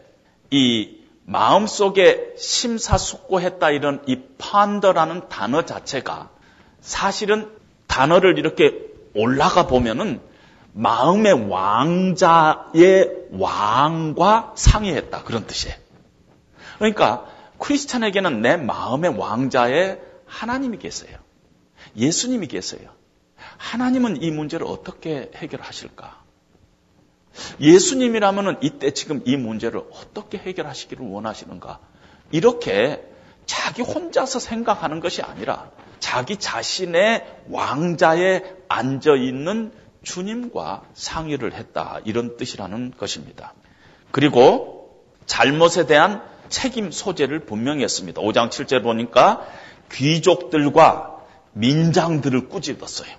이 0.50 1.00
마음속에 1.26 2.34
심사숙고했다 2.37 3.70
이런 3.70 4.02
이 4.06 4.20
판더라는 4.38 5.28
단어 5.28 5.64
자체가 5.64 6.30
사실은 6.80 7.50
단어를 7.87 8.38
이렇게 8.38 8.93
올라가 9.14 9.66
보면은 9.66 10.20
마음의 10.72 11.48
왕자의 11.48 13.29
왕과 13.31 14.53
상의했다 14.57 15.22
그런 15.22 15.46
뜻이에요. 15.46 15.77
그러니까 16.79 17.27
크리스찬에게는 17.59 18.42
내 18.42 18.57
마음의 18.57 19.16
왕자의 19.16 20.00
하나님이 20.27 20.79
계세요. 20.79 21.16
예수님이 21.96 22.48
계세요. 22.48 22.90
하나님은 23.57 24.22
이 24.22 24.31
문제를 24.31 24.66
어떻게 24.66 25.31
해결하실까? 25.35 26.22
예수님이라면 27.61 28.59
이때 28.62 28.92
지금 28.92 29.22
이 29.24 29.37
문제를 29.37 29.81
어떻게 29.92 30.38
해결하시기를 30.38 31.07
원하시는가? 31.07 31.79
이렇게 32.33 33.13
자기 33.46 33.83
혼자서 33.83 34.38
생각하는 34.38 35.00
것이 35.00 35.22
아니라 35.22 35.70
자기 36.00 36.37
자신의 36.37 37.24
왕자에 37.50 38.42
앉아 38.68 39.16
있는 39.16 39.72
주님과 40.02 40.83
상의를 40.92 41.54
했다. 41.54 42.00
이런 42.04 42.37
뜻이라는 42.37 42.92
것입니다. 42.96 43.54
그리고 44.11 45.02
잘못에 45.26 45.87
대한 45.87 46.22
책임 46.48 46.90
소재를 46.90 47.40
분명히 47.40 47.83
했습니다. 47.83 48.20
5장 48.20 48.50
7절 48.50 48.83
보니까 48.83 49.46
귀족들과 49.90 51.16
민장들을 51.52 52.48
꾸짖었어요. 52.48 53.11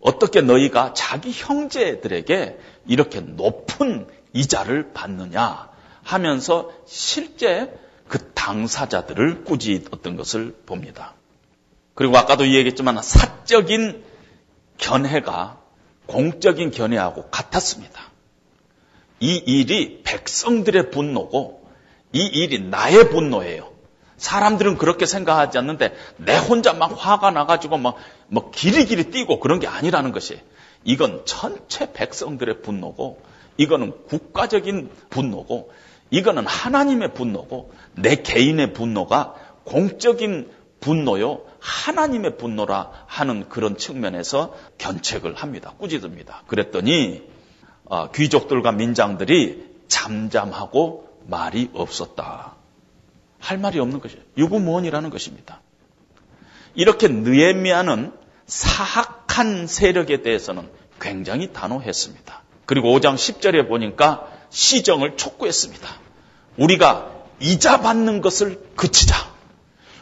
어떻게 0.00 0.40
너희가 0.40 0.92
자기 0.94 1.32
형제들에게 1.32 2.58
이렇게 2.86 3.20
높은 3.20 4.06
이자를 4.32 4.92
받느냐 4.92 5.70
하면서 6.02 6.70
실제 6.86 7.72
그 8.10 8.32
당사자들을 8.32 9.44
꾸짖었던 9.44 10.16
것을 10.16 10.52
봅니다. 10.66 11.14
그리고 11.94 12.18
아까도 12.18 12.44
이야기했지만 12.44 13.00
사적인 13.00 14.02
견해가 14.78 15.60
공적인 16.06 16.72
견해하고 16.72 17.30
같았습니다. 17.30 18.02
이 19.20 19.36
일이 19.36 20.02
백성들의 20.02 20.90
분노고 20.90 21.64
이 22.12 22.18
일이 22.18 22.58
나의 22.58 23.10
분노예요. 23.10 23.70
사람들은 24.16 24.76
그렇게 24.76 25.06
생각하지 25.06 25.56
않는데 25.58 25.94
내 26.16 26.36
혼자 26.36 26.72
막 26.72 26.92
화가 26.98 27.30
나가지고 27.30 27.78
막, 27.78 27.94
막 28.26 28.50
길이길이 28.50 29.10
뛰고 29.12 29.38
그런 29.38 29.60
게 29.60 29.68
아니라는 29.68 30.10
것이 30.10 30.40
이건 30.82 31.22
전체 31.26 31.92
백성들의 31.92 32.62
분노고 32.62 33.22
이거는 33.56 33.92
국가적인 34.08 34.90
분노고 35.10 35.70
이거는 36.10 36.46
하나님의 36.46 37.14
분노고 37.14 37.72
내 37.94 38.16
개인의 38.16 38.72
분노가 38.72 39.34
공적인 39.64 40.50
분노요 40.80 41.42
하나님의 41.60 42.36
분노라 42.38 42.90
하는 43.06 43.48
그런 43.48 43.76
측면에서 43.76 44.54
견책을 44.78 45.34
합니다. 45.34 45.74
꾸짖습니다. 45.78 46.42
그랬더니 46.46 47.22
어, 47.84 48.10
귀족들과 48.10 48.72
민장들이 48.72 49.70
잠잠하고 49.88 51.08
말이 51.26 51.70
없었다. 51.74 52.54
할 53.38 53.58
말이 53.58 53.78
없는 53.78 54.00
것이에요. 54.00 54.22
유구무원이라는 54.36 55.10
것입니다. 55.10 55.60
이렇게 56.74 57.08
느에미아는 57.08 58.12
사악한 58.46 59.66
세력에 59.66 60.22
대해서는 60.22 60.68
굉장히 61.00 61.52
단호했습니다. 61.52 62.42
그리고 62.66 62.96
5장 62.96 63.14
10절에 63.14 63.68
보니까 63.68 64.29
시정을 64.50 65.16
촉구했습니다. 65.16 65.88
우리가 66.58 67.10
이자 67.40 67.80
받는 67.80 68.20
것을 68.20 68.60
그치자. 68.76 69.30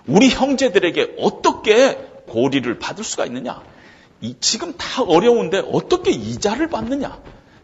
우리 0.06 0.30
형제들에게 0.30 1.16
어떻게 1.18 1.94
고리를 2.26 2.78
받을 2.78 3.04
수가 3.04 3.26
있느냐? 3.26 3.62
이, 4.20 4.37
지금 4.40 4.76
다 4.76 5.02
어려운데 5.02 5.62
어떻게 5.72 6.11
이자를 6.11 6.68
받느냐? 6.68 7.22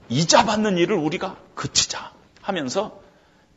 이자 0.08 0.44
받는 0.44 0.78
일을 0.78 0.96
우리가 0.96 1.36
그치자 1.54 2.12
하면서 2.42 3.00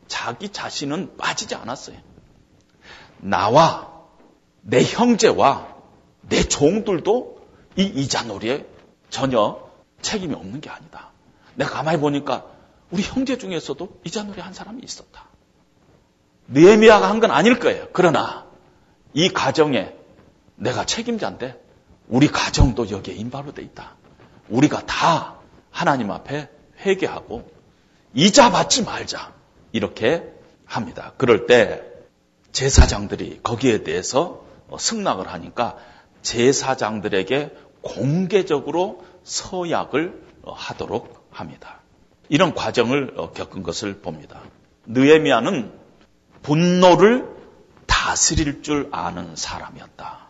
자기 0.08 0.48
자신은 0.48 1.16
빠지지 1.16 1.54
않았어요. 1.54 1.96
나와 3.18 3.92
내 4.62 4.82
형제와 4.82 5.68
내 6.22 6.42
종들도 6.42 7.38
이 7.76 7.82
이자 7.82 8.22
놀이에 8.22 8.66
전혀 9.10 9.68
책임이 10.02 10.34
없는 10.34 10.60
게 10.60 10.70
아니다. 10.70 11.10
내가 11.54 11.70
가만히 11.70 12.00
보니까 12.00 12.46
우리 12.90 13.02
형제 13.02 13.36
중에서도 13.38 14.00
이 14.04 14.10
자놀이 14.10 14.40
한 14.40 14.52
사람이 14.52 14.80
있었다. 14.82 15.26
느에미아가 16.48 17.08
한 17.10 17.20
건 17.20 17.30
아닐 17.30 17.58
거예요. 17.58 17.88
그러나 17.92 18.46
이 19.12 19.28
가정에 19.28 19.94
내가 20.56 20.84
책임자인데 20.86 21.60
우리 22.08 22.28
가정도 22.28 22.88
여기에 22.90 23.14
인바로 23.14 23.52
돼 23.52 23.62
있다. 23.62 23.96
우리가 24.48 24.86
다 24.86 25.36
하나님 25.70 26.10
앞에 26.10 26.48
회개하고 26.80 27.50
이자 28.14 28.50
받지 28.50 28.82
말자. 28.82 29.32
이렇게 29.72 30.24
합니다. 30.64 31.12
그럴 31.18 31.46
때 31.46 31.82
제사장들이 32.52 33.40
거기에 33.42 33.82
대해서 33.82 34.44
승낙을 34.78 35.28
하니까 35.28 35.76
제사장들에게 36.22 37.54
공개적으로 37.82 39.04
서약을 39.24 40.22
하도록 40.46 41.26
합니다. 41.30 41.77
이런 42.28 42.54
과정을 42.54 43.14
겪은 43.34 43.62
것을 43.62 44.00
봅니다. 44.00 44.40
느에미아는 44.86 45.72
분노를 46.42 47.28
다 47.86 47.98
다스릴 48.08 48.62
줄 48.62 48.88
아는 48.90 49.36
사람이었다. 49.36 50.28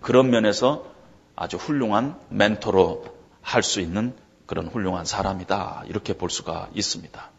그런 0.00 0.30
면에서 0.30 0.86
아주 1.36 1.56
훌륭한 1.56 2.18
멘토로 2.30 3.04
할 3.42 3.62
수 3.62 3.80
있는 3.80 4.12
그런 4.46 4.66
훌륭한 4.66 5.04
사람이다. 5.04 5.84
이렇게 5.86 6.14
볼 6.14 6.30
수가 6.30 6.68
있습니다. 6.74 7.30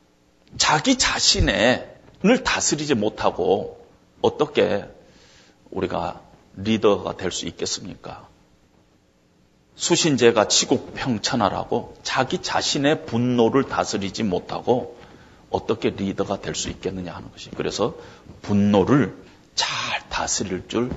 자기 0.57 0.97
자신을 0.97 1.99
다스리지 2.45 2.95
못하고 2.95 3.85
어떻게 4.21 4.85
우리가 5.69 6.21
리더가 6.55 7.17
될 7.17 7.31
수 7.31 7.45
있겠습니까? 7.47 8.29
수신제가 9.81 10.47
치국 10.47 10.93
평천하라고 10.93 11.95
자기 12.03 12.37
자신의 12.37 13.07
분노를 13.07 13.63
다스리지 13.63 14.21
못하고 14.21 14.99
어떻게 15.49 15.89
리더가 15.89 16.39
될 16.39 16.53
수 16.53 16.69
있겠느냐 16.69 17.11
하는 17.11 17.31
것이. 17.31 17.49
그래서 17.49 17.95
분노를 18.43 19.17
잘 19.55 20.07
다스릴 20.09 20.67
줄 20.67 20.91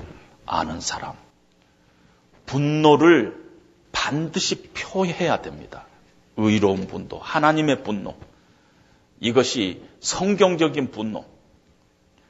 아는 0.45 0.81
사람. 0.81 1.15
분노를 2.45 3.43
반드시 3.91 4.61
표해야 4.73 5.41
됩니다. 5.41 5.87
의로운 6.37 6.85
분도, 6.85 7.17
하나님의 7.17 7.81
분노. 7.81 8.15
이것이 9.19 9.81
성경적인 9.99 10.91
분노, 10.91 11.25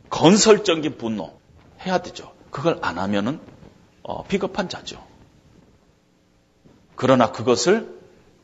건설적인 0.09 0.97
분노 0.97 1.37
해야 1.85 1.97
되죠. 1.97 2.33
그걸 2.49 2.79
안 2.81 2.97
하면은 2.97 3.41
어, 4.03 4.23
비겁한 4.23 4.69
자죠. 4.69 5.05
그러나 6.95 7.31
그것을 7.31 7.93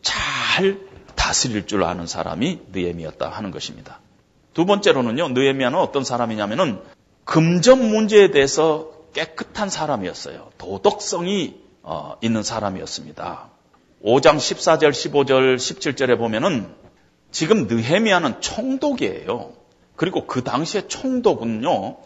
잘 0.02 0.80
다스릴 1.16 1.68
줄 1.68 1.84
아는 1.84 2.08
사람이 2.08 2.62
느헤미였다 2.72 3.30
하는 3.30 3.52
것입니다. 3.52 4.00
두 4.54 4.66
번째로는요, 4.66 5.30
느헤미야는 5.30 5.78
어떤 5.78 6.04
사람이냐면은 6.04 6.82
금전 7.26 7.90
문제에 7.90 8.32
대해서 8.32 8.92
깨끗한 9.14 9.70
사람이었어요. 9.70 10.52
도덕성이 10.58 11.62
어, 11.84 12.16
있는 12.22 12.44
사람이었습니다. 12.44 13.50
5장 14.04 14.38
14절, 14.38 14.92
15절, 14.92 15.56
17절에 15.56 16.18
보면은 16.18 16.74
지금 17.32 17.68
느헤미야는 17.68 18.42
총독이에요. 18.42 19.54
그리고 19.96 20.26
그 20.26 20.44
당시에 20.44 20.88
총독은요, 20.88 21.98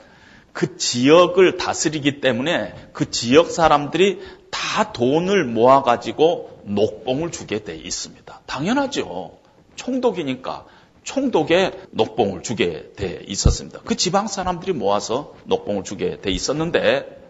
그 0.54 0.78
지역을 0.78 1.58
다스리기 1.58 2.22
때문에 2.22 2.74
그 2.94 3.10
지역 3.10 3.52
사람들이 3.52 4.22
다 4.56 4.94
돈을 4.94 5.44
모아가지고 5.44 6.62
녹봉을 6.64 7.32
주게 7.32 7.64
돼 7.64 7.76
있습니다. 7.76 8.42
당연하죠. 8.46 9.38
총독이니까 9.76 10.66
총독에 11.04 11.72
녹봉을 11.92 12.42
주게 12.42 12.94
돼 12.96 13.22
있었습니다. 13.28 13.82
그 13.84 13.98
지방 13.98 14.28
사람들이 14.28 14.72
모아서 14.72 15.34
녹봉을 15.44 15.84
주게 15.84 16.22
돼 16.22 16.32
있었는데 16.32 17.22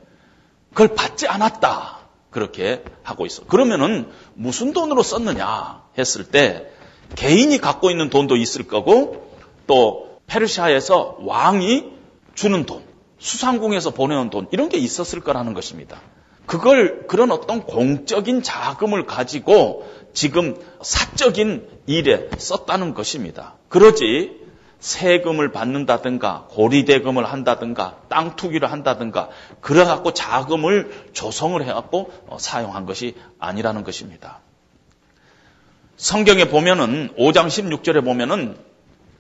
그걸 0.69 0.93
받지 0.93 1.27
않았다. 1.27 1.99
그렇게 2.29 2.83
하고 3.01 3.25
있어. 3.25 3.43
그러면은 3.45 4.11
무슨 4.35 4.71
돈으로 4.71 5.01
썼느냐 5.01 5.83
했을 5.97 6.25
때 6.25 6.69
개인이 7.15 7.57
갖고 7.57 7.89
있는 7.89 8.11
돈도 8.11 8.35
있을 8.35 8.67
거고 8.67 9.35
또 9.65 10.19
페르시아에서 10.27 11.17
왕이 11.21 11.85
주는 12.35 12.65
돈, 12.65 12.83
수상궁에서 13.17 13.91
보내온 13.91 14.29
돈 14.29 14.47
이런 14.51 14.69
게 14.69 14.77
있었을 14.77 15.21
거라는 15.21 15.53
것입니다. 15.53 16.01
그걸 16.45 17.07
그런 17.07 17.31
어떤 17.31 17.63
공적인 17.63 18.43
자금을 18.43 19.05
가지고 19.05 19.89
지금 20.13 20.55
사적인 20.81 21.67
일에 21.87 22.29
썼다는 22.37 22.93
것입니다. 22.93 23.55
그러지 23.69 24.45
세금을 24.79 25.51
받는다든가 25.51 26.47
고리대금을 26.49 27.25
한다든가 27.25 27.97
땅 28.07 28.35
투기를 28.35 28.71
한다든가 28.71 29.29
그래 29.59 29.83
갖고 29.83 30.13
자금을 30.13 31.09
조성을 31.13 31.61
해 31.65 31.73
갖고 31.73 32.11
어, 32.27 32.37
사용한 32.39 32.85
것이 32.85 33.15
아니라는 33.39 33.83
것입니다. 33.83 34.39
성경에 35.97 36.45
보면은 36.45 37.13
5장 37.17 37.47
16절에 37.47 38.03
보면은 38.03 38.57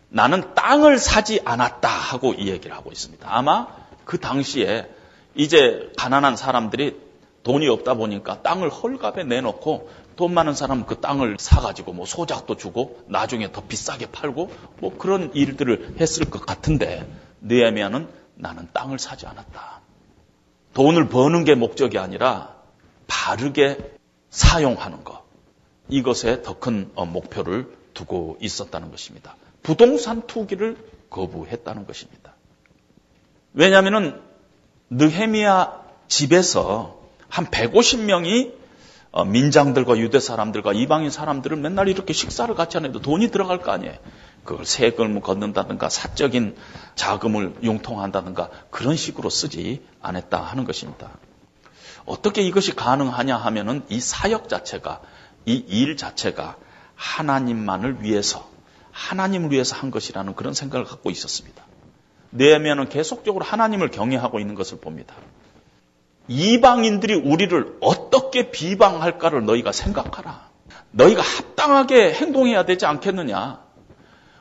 나는 0.09 0.53
땅을 0.53 0.99
사지 0.99 1.41
않았다 1.43 1.87
하고 1.89 2.33
이 2.33 2.47
얘기를 2.47 2.75
하고 2.75 2.91
있습니다. 2.91 3.27
아마 3.29 3.67
그 4.03 4.19
당시에 4.19 4.87
이제 5.33 5.91
가난한 5.97 6.37
사람들이 6.37 7.04
돈이 7.45 7.67
없다 7.69 7.93
보니까 7.93 8.41
땅을 8.41 8.69
헐값에 8.69 9.23
내놓고 9.23 9.89
돈 10.15 10.33
많은 10.33 10.55
사람은 10.55 10.87
그 10.87 10.99
땅을 10.99 11.37
사가지고 11.39 11.93
뭐 11.93 12.07
소작도 12.07 12.57
주고 12.57 13.03
나중에 13.07 13.51
더 13.51 13.61
비싸게 13.61 14.07
팔고 14.07 14.51
뭐 14.79 14.97
그런 14.97 15.31
일들을 15.33 15.97
했을 16.01 16.27
것 16.27 16.43
같은데 16.43 17.07
느헤미야는 17.41 18.09
나는 18.33 18.67
땅을 18.73 18.97
사지 18.97 19.27
않았다. 19.27 19.81
돈을 20.73 21.07
버는 21.07 21.43
게 21.43 21.53
목적이 21.53 21.99
아니라 21.99 22.55
바르게 23.05 23.77
사용하는 24.31 25.03
것. 25.03 25.23
이것에 25.87 26.41
더 26.41 26.59
큰 26.59 26.89
목표를 26.95 27.71
두고 27.93 28.37
있었다는 28.41 28.89
것입니다. 28.89 29.35
부동산 29.61 30.25
투기를 30.25 30.77
거부했다는 31.11 31.85
것입니다. 31.85 32.33
왜냐하면 33.53 34.19
느헤미야 34.89 35.83
집에서 36.07 36.94
한 37.29 37.45
150명이 37.47 38.53
어, 39.11 39.23
민장들과 39.23 39.97
유대 39.97 40.19
사람들과 40.19 40.73
이방인 40.73 41.09
사람들을 41.09 41.55
맨날 41.57 41.87
이렇게 41.87 42.11
식사를 42.11 42.53
같이 42.53 42.77
하는데 42.77 42.99
돈이 42.99 43.31
들어갈 43.31 43.59
거 43.59 43.71
아니에요. 43.71 43.95
그걸 44.43 44.65
세금을 44.65 45.21
걷는다든가 45.21 45.89
사적인 45.89 46.55
자금을 46.95 47.55
융통한다든가 47.63 48.49
그런 48.69 48.95
식으로 48.95 49.29
쓰지 49.29 49.85
않았다 50.01 50.41
하는 50.41 50.65
것입니다. 50.65 51.11
어떻게 52.05 52.41
이것이 52.41 52.75
가능하냐 52.75 53.37
하면은 53.37 53.83
이 53.89 53.99
사역 53.99 54.49
자체가 54.49 55.01
이 55.45 55.63
일 55.67 55.95
자체가 55.95 56.57
하나님만을 56.95 58.01
위해서 58.01 58.49
하나님을 58.91 59.51
위해서 59.51 59.75
한 59.75 59.91
것이라는 59.91 60.35
그런 60.35 60.53
생각을 60.53 60.85
갖고 60.85 61.09
있었습니다. 61.09 61.63
내면은 62.31 62.89
계속적으로 62.89 63.45
하나님을 63.45 63.91
경외하고 63.91 64.39
있는 64.39 64.55
것을 64.55 64.79
봅니다. 64.79 65.15
이방인들이 66.27 67.13
우리를 67.15 67.77
어떻게 67.81 68.51
비방할까를 68.51 69.45
너희가 69.45 69.71
생각하라. 69.71 70.49
너희가 70.91 71.21
합당하게 71.21 72.13
행동해야 72.13 72.65
되지 72.65 72.85
않겠느냐. 72.85 73.63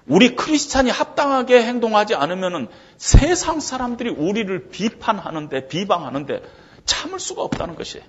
우리 0.07 0.37
크리스찬이 0.37 0.91
합당하게 0.91 1.63
행동하지 1.63 2.15
않으면 2.15 2.69
세상 2.99 3.61
사람들이 3.61 4.11
우리를 4.11 4.69
비판하는데 4.69 5.69
비방하는데 5.69 6.43
참을 6.85 7.19
수가 7.19 7.43
없다는 7.43 7.75
것이 7.77 8.03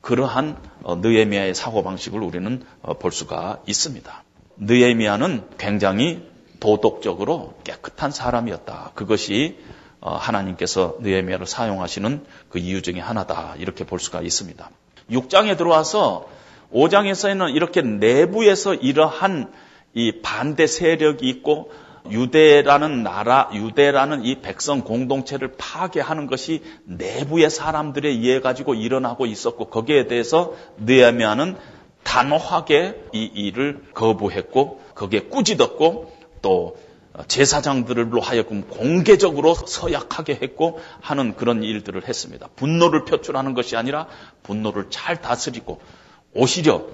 그러한 0.00 0.56
어, 0.82 0.96
느에미아의 0.96 1.54
사고방식을 1.54 2.20
우리는 2.20 2.64
어, 2.82 2.94
볼 2.94 3.12
수가 3.12 3.62
있습니다. 3.66 4.24
느에미아는 4.58 5.48
굉장히 5.58 6.28
도덕적으로 6.60 7.54
깨끗한 7.64 8.10
사람이었다. 8.10 8.92
그것이 8.94 9.58
어, 9.58 9.76
하나님께서 10.00 10.96
느헤미야를 11.00 11.46
사용하시는 11.46 12.24
그 12.48 12.58
이유 12.58 12.82
중에 12.82 13.00
하나다 13.00 13.54
이렇게 13.58 13.84
볼 13.84 13.98
수가 13.98 14.22
있습니다. 14.22 14.70
6장에 15.10 15.56
들어와서 15.56 16.28
5장에서는 16.72 17.54
이렇게 17.54 17.82
내부에서 17.82 18.74
이러한 18.74 19.52
이 19.94 20.20
반대 20.20 20.66
세력이 20.66 21.28
있고 21.28 21.70
유대라는 22.10 23.02
나라, 23.02 23.50
유대라는 23.52 24.24
이 24.24 24.40
백성 24.40 24.82
공동체를 24.82 25.54
파괴하는 25.58 26.26
것이 26.26 26.62
내부의 26.84 27.50
사람들에 27.50 28.08
의해 28.08 28.40
가지고 28.40 28.74
일어나고 28.74 29.26
있었고 29.26 29.66
거기에 29.66 30.06
대해서 30.06 30.54
느헤미야는 30.78 31.56
단호하게 32.04 33.02
이 33.12 33.24
일을 33.34 33.82
거부했고 33.92 34.80
거기에 34.94 35.20
꾸짖었고 35.22 36.12
또 36.42 36.76
제사장들로 37.28 38.20
하여금 38.20 38.62
공개적으로 38.68 39.54
서약하게 39.54 40.38
했고 40.42 40.80
하는 41.00 41.34
그런 41.34 41.62
일들을 41.62 42.06
했습니다. 42.06 42.48
분노를 42.56 43.04
표출하는 43.04 43.54
것이 43.54 43.76
아니라 43.76 44.06
분노를 44.42 44.86
잘 44.90 45.20
다스리고 45.20 45.80
오히려 46.34 46.84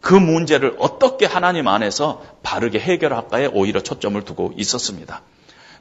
그 0.00 0.14
문제를 0.14 0.76
어떻게 0.78 1.26
하나님 1.26 1.68
안에서 1.68 2.22
바르게 2.42 2.80
해결할까에 2.80 3.46
오히려 3.52 3.80
초점을 3.82 4.20
두고 4.24 4.54
있었습니다. 4.56 5.22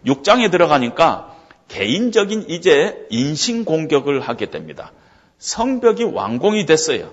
6장에 0.05 0.51
들어가니까 0.51 1.35
개인적인 1.69 2.45
이제 2.49 3.07
인신 3.09 3.65
공격을 3.65 4.21
하게 4.21 4.47
됩니다. 4.47 4.91
성벽이 5.37 6.03
완공이 6.03 6.65
됐어요. 6.65 7.11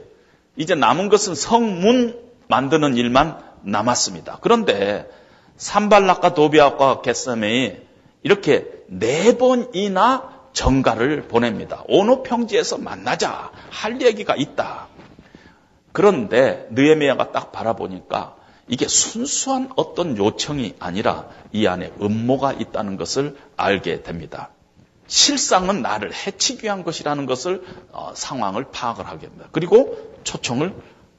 이제 0.57 0.75
남은 0.75 1.09
것은 1.09 1.35
성문 1.35 2.19
만드는 2.49 2.97
일만 2.97 3.39
남았습니다. 3.63 4.39
그런데 4.41 5.09
산발락과 5.57 6.35
도비아과 6.35 7.03
겟세메이 7.03 7.77
이렇게 8.23 8.67
네 8.89 9.37
번이나 9.37 10.37
정가를 10.53 11.29
보냅니다. 11.29 11.85
오노 11.89 12.23
평지에서 12.23 12.79
만나자 12.79 13.51
할 13.71 14.01
얘기가 14.01 14.35
있다. 14.37 14.89
그런데 15.93 16.67
느에미아가 16.71 17.33
딱 17.33 17.53
바라보니까 17.53 18.37
이게 18.69 18.89
순수한 18.89 19.71
어떤 19.77 20.17
요청이 20.17 20.75
아니라 20.79 21.29
이 21.53 21.67
안에 21.67 21.93
음모가 22.01 22.53
있다는 22.55 22.97
것을 22.97 23.37
알게 23.57 24.03
됩니다. 24.03 24.51
실상은 25.07 25.83
나를 25.83 26.13
해치기 26.13 26.65
위한 26.65 26.83
것이라는 26.83 27.27
것을 27.27 27.63
어, 27.93 28.13
상황을 28.15 28.65
파악을 28.73 29.07
하게 29.07 29.27
됩니다. 29.27 29.47
그리고 29.53 29.97
초청을 30.25 30.75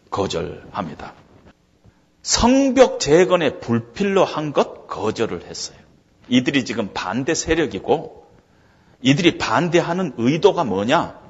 거절합니다. 0.10 1.14
성벽 2.28 2.99
재건에 2.99 3.57
불필로 3.59 4.25
한 4.25 4.51
것 4.51 4.86
거절을 4.88 5.45
했어요. 5.45 5.78
이들이 6.28 6.65
지금 6.65 6.89
반대 6.93 7.34
세력이고 7.34 8.28
이들이 9.01 9.38
반대하는 9.38 10.13
의도가 10.17 10.65
뭐냐? 10.65 11.21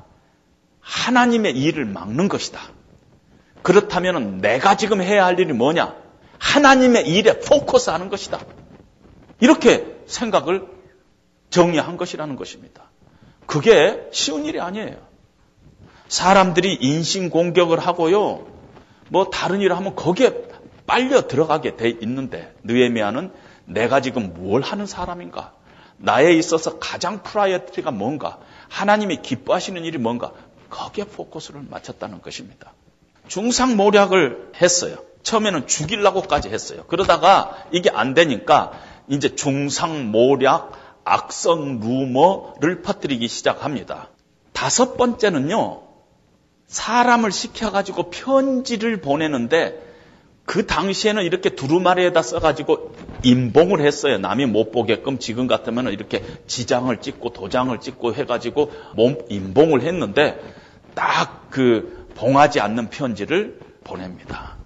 하나님의 0.80 1.56
일을 1.56 1.86
막는 1.86 2.30
것이다. 2.30 2.60
그렇다면 3.62 4.40
내가 4.40 4.76
지금 4.76 5.00
해야 5.04 5.26
할 5.26 5.40
일이 5.40 5.54
뭐냐? 5.54 5.96
하나님의 6.40 7.08
일에 7.08 7.42
포커스 7.42 7.92
하는 7.92 8.10
것이다. 8.10 8.40
이렇게 9.40 10.02
생각을 10.08 10.66
정리한 11.52 11.98
것이라는 11.98 12.36
것입니다. 12.36 12.90
그게 13.46 14.08
쉬운 14.12 14.46
일이 14.46 14.60
아니에요. 14.60 14.98
사람들이 16.08 16.74
인신 16.82 17.30
공격을 17.30 17.78
하고요. 17.78 18.48
뭐 19.10 19.30
다른 19.30 19.62
일을 19.62 19.78
하면 19.78 19.96
거기에 19.96 20.48
빨려 20.88 21.28
들어가게 21.28 21.76
돼 21.76 21.90
있는데 22.02 22.56
느에미아는 22.64 23.32
내가 23.66 24.02
지금 24.02 24.34
뭘 24.34 24.62
하는 24.62 24.88
사람인가? 24.88 25.54
나에 25.98 26.34
있어서 26.34 26.80
가장 26.80 27.22
priority가 27.22 27.92
뭔가? 27.92 28.40
하나님이 28.70 29.22
기뻐하시는 29.22 29.84
일이 29.84 29.98
뭔가? 29.98 30.32
거기에 30.70 31.06
포커스를 31.06 31.62
맞췄다는 31.70 32.22
것입니다. 32.22 32.74
중상 33.28 33.76
모략을 33.76 34.52
했어요. 34.62 34.96
처음에는 35.24 35.68
죽이려고까지 35.68 36.50
했어요. 36.50 36.86
그러다가 36.88 37.58
이게 37.72 37.90
안 37.90 38.14
되니까 38.14 38.72
이제 39.10 39.36
중상 39.36 40.12
모략, 40.12 40.72
악성 41.04 41.80
루머를 41.80 42.82
퍼뜨리기 42.82 43.28
시작합니다. 43.28 44.10
다섯 44.54 44.96
번째는요, 44.98 45.82
사람을 46.68 47.32
시켜가지고 47.32 48.10
편지를 48.10 49.02
보내는데 49.02 49.87
그 50.48 50.66
당시에는 50.66 51.24
이렇게 51.24 51.52
두루마리에다 51.52 52.24
써가지고 52.24 52.96
임봉을 53.22 53.82
했어요. 53.82 54.18
남이 54.18 54.48
못 54.48 54.72
보게끔 54.72 55.20
지금 55.20 55.46
같으면 55.46 55.94
이렇게 55.94 56.24
지장을 56.48 56.96
찍고 56.98 57.34
도장을 57.34 57.80
찍고 57.80 58.16
해가지고 58.16 58.72
몸 58.96 59.18
임봉을 59.30 59.84
했는데 59.84 60.42
딱 60.96 61.38
그 61.50 62.08
봉하지 62.16 62.60
않는 62.60 62.90
편지를 62.90 63.60
보냅니다. 63.84 64.58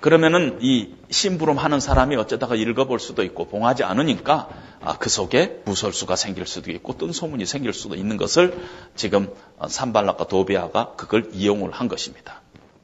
그러면은 0.00 0.58
이 0.60 0.94
심부름 1.10 1.58
하는 1.58 1.78
사람이 1.78 2.16
어쩌다가 2.16 2.56
읽어볼 2.56 2.98
수도 2.98 3.22
있고 3.22 3.46
봉하지 3.46 3.84
않으니까 3.84 4.48
아, 4.80 4.98
그 4.98 5.08
속에 5.08 5.62
무설수가 5.64 6.16
생길 6.16 6.44
수도 6.46 6.72
있고 6.72 6.96
뜬 6.96 7.12
소문이 7.12 7.46
생길 7.46 7.72
수도 7.72 7.94
있는 7.94 8.16
것을 8.16 8.58
지금 8.96 9.30
산발락과 9.66 10.26
도비아가 10.26 10.94
그걸 10.96 11.30
이용을 11.32 11.70
한 11.70 11.86
것입니다. 11.86 12.40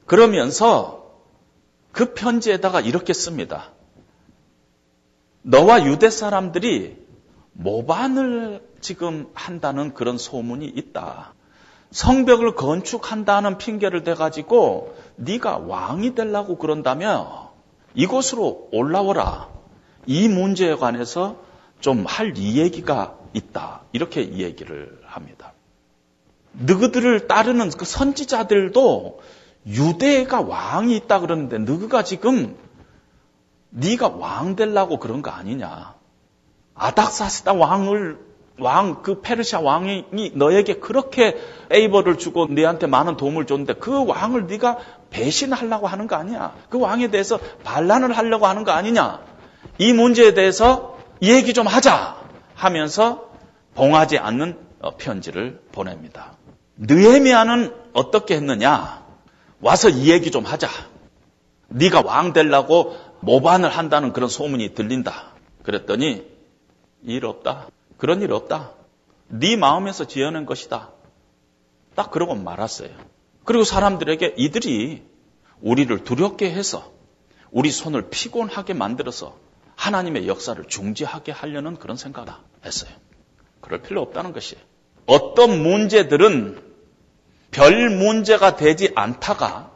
그러면서 0.07 1.08
그 1.93 2.15
편지에다가 2.15 2.81
이렇게 2.81 3.13
씁니다. 3.13 3.71
너와 5.43 5.87
유대 5.87 6.11
사람들이 6.11 7.07
모반을 7.53 8.63
지금 8.81 9.29
한다는 9.35 9.95
그런 9.95 10.19
소문이 10.19 10.67
있다. 10.67 11.35
성벽을 11.91 12.55
건축한다는 12.55 13.59
핑계를 13.59 14.05
대가지고 14.05 14.95
네가 15.17 15.59
왕이 15.59 16.15
되려고 16.15 16.59
그런다면 16.59 17.27
이곳으로 17.95 18.69
올라오라. 18.73 19.49
이 20.07 20.29
문제에 20.29 20.75
관해서 20.77 21.43
좀 21.81 22.05
할 22.07 22.37
이야기가 22.37 23.19
있다. 23.33 23.83
이렇게 23.93 24.23
이야기를 24.23 25.01
합니다. 25.05 25.53
너희들을 26.53 27.29
따르는 27.29 27.71
그 27.71 27.85
선지자들도 27.85 29.21
유대가 29.69 30.41
왕이 30.41 30.97
있다 30.97 31.21
그러는데 31.21 31.59
너희가 31.59 32.03
지금 32.03 32.57
네가 33.71 34.09
왕 34.09 34.57
되려고 34.57 34.99
그런 34.99 35.21
거 35.23 35.31
아니냐. 35.31 35.95
아닥사스다 36.75 37.53
왕을 37.53 38.19
왕, 38.61 39.03
그 39.03 39.21
페르시아 39.21 39.61
왕이 39.61 40.33
너에게 40.35 40.75
그렇게 40.75 41.37
에이버를 41.71 42.19
주고 42.19 42.47
너한테 42.47 42.87
많은 42.87 43.17
도움을 43.17 43.47
줬는데 43.47 43.75
그 43.75 44.05
왕을 44.07 44.47
네가 44.47 44.79
배신하려고 45.11 45.87
하는 45.87 46.07
거 46.07 46.17
아니야. 46.17 46.55
그 46.69 46.81
왕에 46.81 47.09
대해서 47.09 47.39
반란을 47.63 48.17
하려고 48.17 48.47
하는 48.47 48.65
거 48.65 48.73
아니냐. 48.73 49.21
이 49.79 49.93
문제에 49.93 50.35
대해서 50.35 50.99
얘기 51.23 51.53
좀 51.53 51.67
하자 51.67 52.17
하면서 52.55 53.29
봉하지 53.75 54.19
않는 54.19 54.59
어, 54.81 54.97
편지를 54.97 55.61
보냅니다. 55.73 56.33
느헤미야는 56.79 57.75
어떻게 57.93 58.37
했느냐? 58.37 59.08
와서 59.61 59.89
이 59.89 60.11
얘기 60.11 60.31
좀 60.31 60.45
하자. 60.45 60.69
네가 61.69 62.03
왕 62.03 62.33
되려고 62.33 62.97
모반을 63.21 63.69
한다는 63.69 64.13
그런 64.13 64.29
소문이 64.29 64.75
들린다. 64.75 65.35
그랬더니 65.63 66.25
일 67.03 67.25
없다. 67.27 67.69
그런 67.97 68.23
일 68.23 68.33
없다. 68.33 68.73
네 69.29 69.57
마음에서 69.57 70.07
지어낸 70.07 70.47
것이다. 70.47 70.91
딱 71.95 72.11
그러고 72.11 72.35
말았어요. 72.35 72.91
그리고 73.45 73.65
사람들에게 73.65 74.35
이들이 74.37 75.03
우리를 75.61 76.05
두렵게 76.05 76.51
해서 76.51 76.93
우리 77.51 77.71
손을 77.71 78.09
피곤하게 78.11 78.75
만들어서 78.75 79.37
하나님의 79.75 80.29
역사를 80.29 80.63
중지하게 80.65 81.33
하려는 81.33 81.77
그런 81.77 81.97
생각을 81.97 82.33
했어요. 82.65 82.91
그럴 83.61 83.83
필요 83.83 84.03
없다는 84.03 84.33
것이. 84.33 84.57
어떤 85.07 85.63
문제들은 85.63 86.68
별 87.51 87.91
문제가 87.91 88.57
되지 88.57 88.93
않다가 88.95 89.73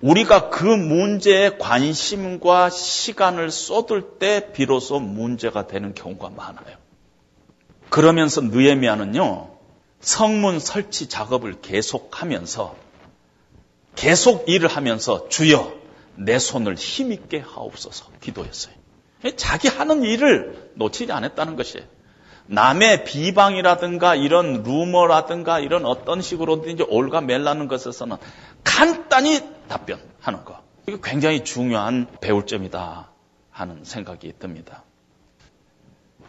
우리가 0.00 0.50
그 0.50 0.64
문제에 0.64 1.56
관심과 1.58 2.70
시간을 2.70 3.50
쏟을 3.50 4.18
때 4.18 4.52
비로소 4.52 5.00
문제가 5.00 5.66
되는 5.66 5.94
경우가 5.94 6.30
많아요. 6.30 6.76
그러면서 7.88 8.42
느에미아는요 8.42 9.56
성문 10.00 10.60
설치 10.60 11.08
작업을 11.08 11.60
계속하면서 11.62 12.76
계속 13.94 14.48
일을 14.48 14.68
하면서 14.68 15.28
주여 15.28 15.74
내 16.16 16.38
손을 16.38 16.74
힘있게 16.74 17.38
하옵소서 17.40 18.06
기도했어요. 18.20 18.74
자기 19.36 19.68
하는 19.68 20.02
일을 20.02 20.72
놓치지 20.74 21.10
않았다는 21.12 21.56
것이에요. 21.56 21.86
남의 22.48 23.04
비방이라든가 23.04 24.14
이런 24.14 24.62
루머라든가 24.62 25.58
이런 25.58 25.84
어떤 25.84 26.22
식으로든지 26.22 26.84
올가멜라는 26.88 27.68
것에서는 27.68 28.16
간단히 28.62 29.40
답변하는 29.68 30.44
거. 30.44 30.60
이거 30.86 30.98
굉장히 31.02 31.44
중요한 31.44 32.06
배울 32.20 32.46
점이다 32.46 33.10
하는 33.50 33.84
생각이 33.84 34.32
듭니다. 34.38 34.84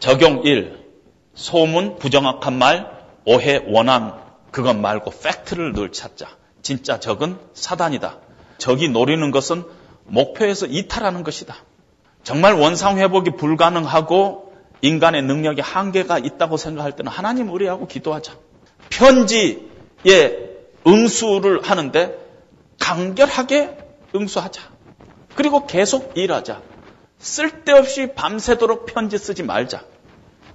적용 0.00 0.42
1. 0.44 0.88
소문, 1.34 1.98
부정확한 1.98 2.58
말, 2.58 2.90
오해, 3.24 3.62
원함, 3.68 4.14
그것 4.50 4.74
말고 4.74 5.10
팩트를 5.10 5.72
늘 5.72 5.92
찾자. 5.92 6.28
진짜 6.62 6.98
적은 6.98 7.38
사단이다. 7.54 8.18
적이 8.58 8.88
노리는 8.88 9.30
것은 9.30 9.64
목표에서 10.04 10.66
이탈하는 10.66 11.22
것이다. 11.22 11.54
정말 12.24 12.54
원상회복이 12.54 13.32
불가능하고 13.36 14.47
인간의 14.82 15.22
능력에 15.22 15.62
한계가 15.62 16.18
있다고 16.18 16.56
생각할 16.56 16.92
때는 16.92 17.10
하나님 17.10 17.48
의뢰하고 17.50 17.86
기도하자. 17.86 18.36
편지에 18.90 19.60
응수를 20.86 21.62
하는데 21.62 22.16
간결하게 22.78 23.76
응수하자. 24.14 24.62
그리고 25.34 25.66
계속 25.66 26.16
일하자. 26.16 26.62
쓸데없이 27.18 28.12
밤새도록 28.14 28.86
편지 28.86 29.18
쓰지 29.18 29.42
말자. 29.42 29.84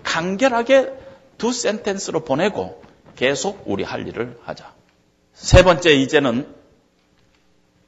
간결하게 0.04 0.92
두 1.38 1.52
센텐스로 1.52 2.22
보내고 2.22 2.82
계속 3.16 3.64
우리 3.66 3.84
할 3.84 4.08
일을 4.08 4.40
하자. 4.44 4.74
세 5.34 5.64
번째 5.64 5.94
이제는 5.94 6.48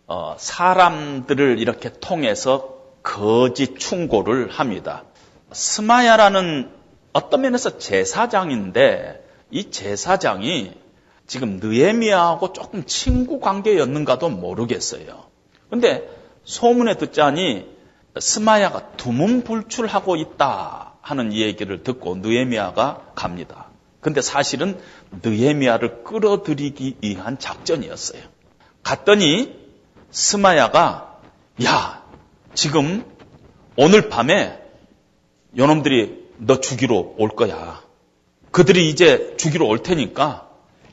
어, 0.08 0.36
사람들을 0.38 1.60
이렇게 1.60 1.92
통해서 1.92 2.76
거짓 3.02 3.80
충고를 3.80 4.52
합니다. 4.52 5.04
스마야라는 5.52 6.72
어떤 7.14 7.41
면에서 7.41 7.78
제사장인데 7.78 9.26
이 9.52 9.72
제사장이 9.72 10.74
지금 11.28 11.60
느에미아하고 11.62 12.54
조금 12.54 12.86
친구 12.86 13.39
관계였는가도 13.39 14.30
모르겠어요. 14.30 15.26
근데 15.70 16.08
소문에 16.43 16.98
듣자니 16.98 17.68
스마야가 18.20 18.91
두문불출하고 18.98 20.16
있다 20.16 20.93
하는 21.02 21.34
얘기를 21.34 21.84
듣고 21.84 22.16
느에미아가 22.16 23.02
갑니다. 23.16 23.68
근데 24.00 24.22
사실은 24.22 24.80
느에미아를 25.24 26.04
끌어들이기 26.04 26.98
위한 27.02 27.39
작전이었어요. 27.39 28.22
갔더니 28.84 29.58
스마야가 30.12 31.20
야 31.64 32.04
지금 32.54 33.04
오늘 33.78 34.10
밤에 34.10 34.64
요놈들이 35.58 36.26
너 36.38 36.60
죽이러 36.60 37.14
올 37.18 37.30
거야. 37.30 37.82
그들이 38.51 38.89
이제 38.89 39.36
죽이러 39.38 39.66
올 39.66 39.82
테니까 39.84 40.49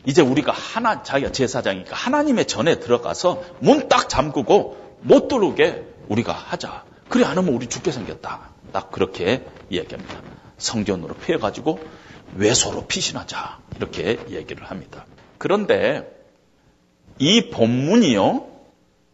이제 0.06 0.20
우리가 0.22 0.52
하나 0.52 1.02
자기가 1.02 1.32
제사장이니까 1.32 1.94
하나님의 1.94 2.46
전에 2.46 2.78
들어가서 2.80 3.42
문 3.60 3.88
딱 3.88 4.08
잠그고 4.08 4.98
못 5.02 5.28
들어오게 5.28 5.84
우리가 6.08 6.32
하자. 6.32 6.84
그래 7.08 7.24
안 7.24 7.38
하면 7.38 7.54
우리 7.54 7.68
죽게 7.68 7.92
생겼다. 7.92 8.50
딱 8.72 8.90
그렇게 8.90 9.44
얘기합니다. 9.70 10.20
성전으로 10.58 11.14
피해 11.14 11.38
가지고 11.38 11.80
외소로 12.36 12.86
피신하자. 12.86 13.58
이렇게 13.76 14.18
얘기를 14.30 14.64
합니다. 14.64 15.06
그런데 15.38 16.08
이 17.18 17.50
본문이요. 17.50 18.51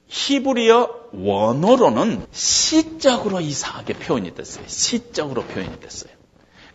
히브리어 0.08 1.08
원어로는 1.12 2.26
시적으로 2.32 3.40
이상하게 3.40 3.94
표현이 3.94 4.34
됐어요. 4.34 4.64
시적으로 4.66 5.42
표현이 5.44 5.80
됐어요. 5.80 6.12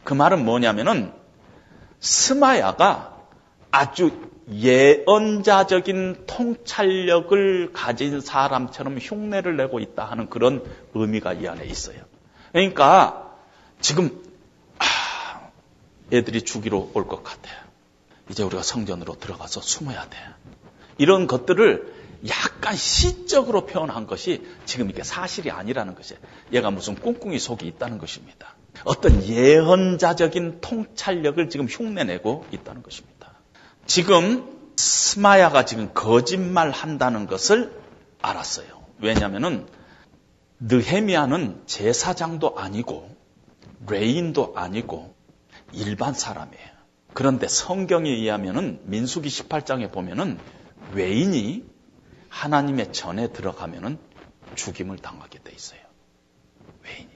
그 0.03 0.13
말은 0.13 0.45
뭐냐면은 0.45 1.11
스마야가 1.99 3.17
아주 3.71 4.11
예언자적인 4.51 6.25
통찰력을 6.27 7.71
가진 7.73 8.19
사람처럼 8.21 8.97
흉내를 8.99 9.55
내고 9.57 9.79
있다 9.79 10.05
하는 10.05 10.29
그런 10.29 10.63
의미가 10.93 11.34
이 11.34 11.47
안에 11.47 11.65
있어요. 11.65 11.97
그러니까 12.51 13.31
지금 13.79 14.21
아, 14.79 14.86
애들이 16.11 16.41
죽이러 16.41 16.88
올 16.93 17.07
것 17.07 17.23
같아. 17.23 17.49
이제 18.29 18.43
우리가 18.43 18.63
성전으로 18.63 19.15
들어가서 19.15 19.61
숨어야 19.61 20.07
돼. 20.09 20.17
이런 20.97 21.25
것들을 21.27 21.92
약간 22.28 22.76
시적으로 22.76 23.65
표현한 23.65 24.07
것이 24.07 24.45
지금 24.65 24.89
이게 24.89 25.03
사실이 25.03 25.51
아니라는 25.51 25.95
것이에요. 25.95 26.21
얘가 26.53 26.71
무슨 26.71 26.95
꿍꿍이 26.95 27.38
속이 27.39 27.65
있다는 27.67 27.97
것입니다. 27.97 28.55
어떤 28.86 29.24
예언자적인 29.24 30.61
통찰력을 30.61 31.49
지금 31.49 31.67
흉내내고 31.67 32.45
있다는 32.51 32.82
것입니다. 32.82 33.34
지금 33.86 34.74
스마야가 34.78 35.65
지금 35.65 35.91
거짓말 35.93 36.71
한다는 36.71 37.28
것을 37.28 37.78
알았어요. 38.21 38.67
왜냐하면은 38.99 39.67
느헤미야는 40.59 41.63
제사장도 41.65 42.57
아니고 42.57 43.15
레인도 43.88 44.53
아니고 44.55 45.13
일반 45.74 46.13
사람이에요. 46.13 46.74
그런데 47.13 47.47
성경에 47.47 48.09
의하면은 48.09 48.80
민수기 48.86 49.28
18장에 49.30 49.91
보면은 49.91 50.39
외인이 50.93 51.72
하나님의 52.34 52.91
전에 52.91 53.27
들어가면은 53.31 53.99
죽임을 54.55 54.97
당하게 54.97 55.39
돼 55.43 55.53
있어요. 55.53 55.79
외인이. 56.84 57.09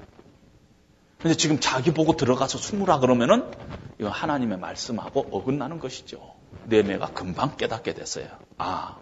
근데 1.21 1.35
지금 1.35 1.59
자기 1.59 1.91
보고 1.91 2.15
들어가서 2.15 2.59
숨으라 2.59 2.99
그러면은 2.99 3.51
이건 3.97 4.11
하나님의 4.11 4.59
말씀하고 4.59 5.29
어긋나는 5.31 5.79
것이죠. 5.79 6.35
네메가 6.65 7.13
금방 7.13 7.57
깨닫게 7.57 7.95
됐어요. 7.95 8.27
아, 8.59 8.99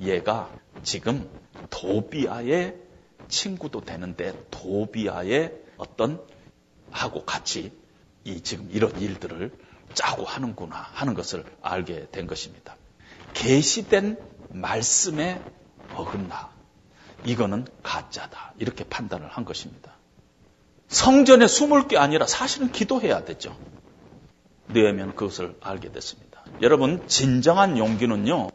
얘가 0.00 0.56
지금 0.82 1.30
도비아의 1.68 2.78
친구도 3.28 3.84
되는데 3.84 4.46
도비아의 4.50 5.52
어떤 5.76 6.26
하고 6.90 7.26
같이 7.26 7.78
이 8.24 8.40
지금 8.40 8.70
이런 8.72 8.98
일들을 8.98 9.54
짜고 9.92 10.24
하는구나 10.24 10.76
하는 10.76 11.12
것을 11.12 11.44
알게 11.60 12.08
된 12.10 12.26
것입니다. 12.26 12.78
계시된 13.34 14.31
말씀에 14.52 15.42
어긋나. 15.94 16.50
이거는 17.24 17.66
가짜다. 17.82 18.54
이렇게 18.58 18.84
판단을 18.84 19.28
한 19.28 19.44
것입니다. 19.44 19.92
성전에 20.88 21.46
숨을 21.46 21.88
게 21.88 21.96
아니라 21.96 22.26
사실은 22.26 22.70
기도해야 22.70 23.24
되죠. 23.24 23.56
느헤미야는 24.68 25.14
그것을 25.14 25.56
알게 25.60 25.92
됐습니다. 25.92 26.42
여러분 26.60 27.06
진정한 27.08 27.78
용기는요 27.78 28.50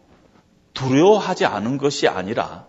두려워하지 0.73 1.45
않은 1.45 1.77
것이 1.77 2.07
아니라 2.07 2.67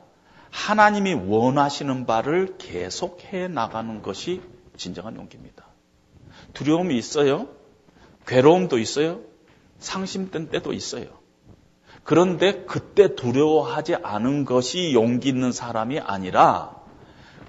하나님이 0.50 1.12
원하시는 1.14 2.06
바를 2.06 2.56
계속해 2.56 3.48
나가는 3.48 4.00
것이 4.00 4.40
진정한 4.76 5.16
용기입니다. 5.16 5.66
두려움이 6.54 6.96
있어요. 6.96 7.48
괴로움도 8.26 8.78
있어요. 8.78 9.20
상심된 9.78 10.48
때도 10.48 10.72
있어요. 10.72 11.17
그런데 12.08 12.64
그때 12.64 13.14
두려워하지 13.14 13.96
않은 13.96 14.46
것이 14.46 14.94
용기 14.94 15.28
있는 15.28 15.52
사람이 15.52 16.00
아니라 16.00 16.74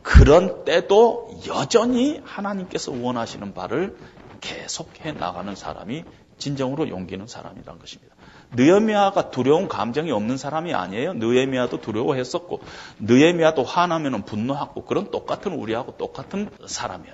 그런 0.02 0.66
때도 0.66 1.30
여전히 1.48 2.20
하나님께서 2.26 2.92
원하시는 2.92 3.54
바를 3.54 3.96
계속해 4.42 5.14
나가는 5.14 5.56
사람이 5.56 6.04
진정으로 6.40 6.90
용기 6.90 7.14
있는 7.14 7.26
사람이라는 7.26 7.80
것입니다. 7.80 8.14
느헤미야가 8.52 9.32
두려운 9.32 9.70
감정이 9.70 10.12
없는 10.12 10.36
사람이 10.36 10.74
아니에요. 10.74 11.14
느헤미야도 11.14 11.80
두려워했었고 11.80 12.60
느헤미야도 13.00 13.64
화나면 13.64 14.24
분노하고 14.26 14.84
그런 14.84 15.10
똑같은 15.10 15.54
우리하고 15.54 15.96
똑같은 15.96 16.50
사람이야. 16.66 17.14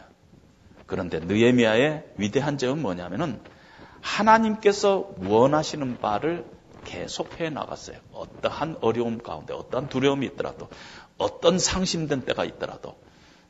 그런데 0.88 1.20
느헤미야의 1.20 2.06
위대한 2.18 2.58
점은 2.58 2.82
뭐냐면은 2.82 3.40
하나님께서 4.02 5.12
원하시는 5.24 6.00
바를 6.00 6.55
계속 6.86 7.40
해 7.42 7.50
나갔어요. 7.50 7.98
어떠한 8.14 8.78
어려움 8.80 9.18
가운데, 9.18 9.54
어떠한 9.54 9.90
두려움이 9.90 10.26
있더라도, 10.28 10.70
어떤 11.18 11.60
상심된 11.60 12.22
때가 12.22 12.46
있더라도, 12.46 12.96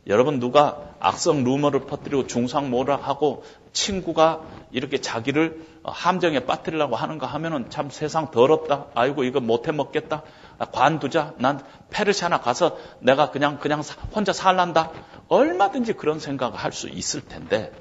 여러분 0.08 0.40
누가 0.40 0.96
악성 1.00 1.44
루머를 1.44 1.88
퍼뜨리고 1.88 2.28
중상모략하고 2.28 3.44
친구가 3.74 4.44
이렇게 4.72 5.00
자기를 5.00 5.66
함정에 5.84 6.42
빠뜨리려고 6.42 6.96
하는가 6.96 7.26
하면은 7.26 7.72
참 7.72 7.90
세상 7.90 8.30
더럽다. 8.30 8.86
아이고 8.94 9.24
이거 9.24 9.40
못해 9.40 9.72
먹겠다. 9.72 10.22
관두자. 10.72 11.34
난 11.38 11.60
페르시아나 11.90 12.40
가서 12.40 12.78
내가 13.00 13.32
그냥 13.32 13.58
그냥 13.58 13.82
혼자 14.16 14.32
살란다. 14.32 14.92
얼마든지 15.28 15.94
그런 15.94 16.20
생각을 16.20 16.56
할 16.56 16.72
수 16.72 16.88
있을 16.88 17.22
텐데 17.22 17.72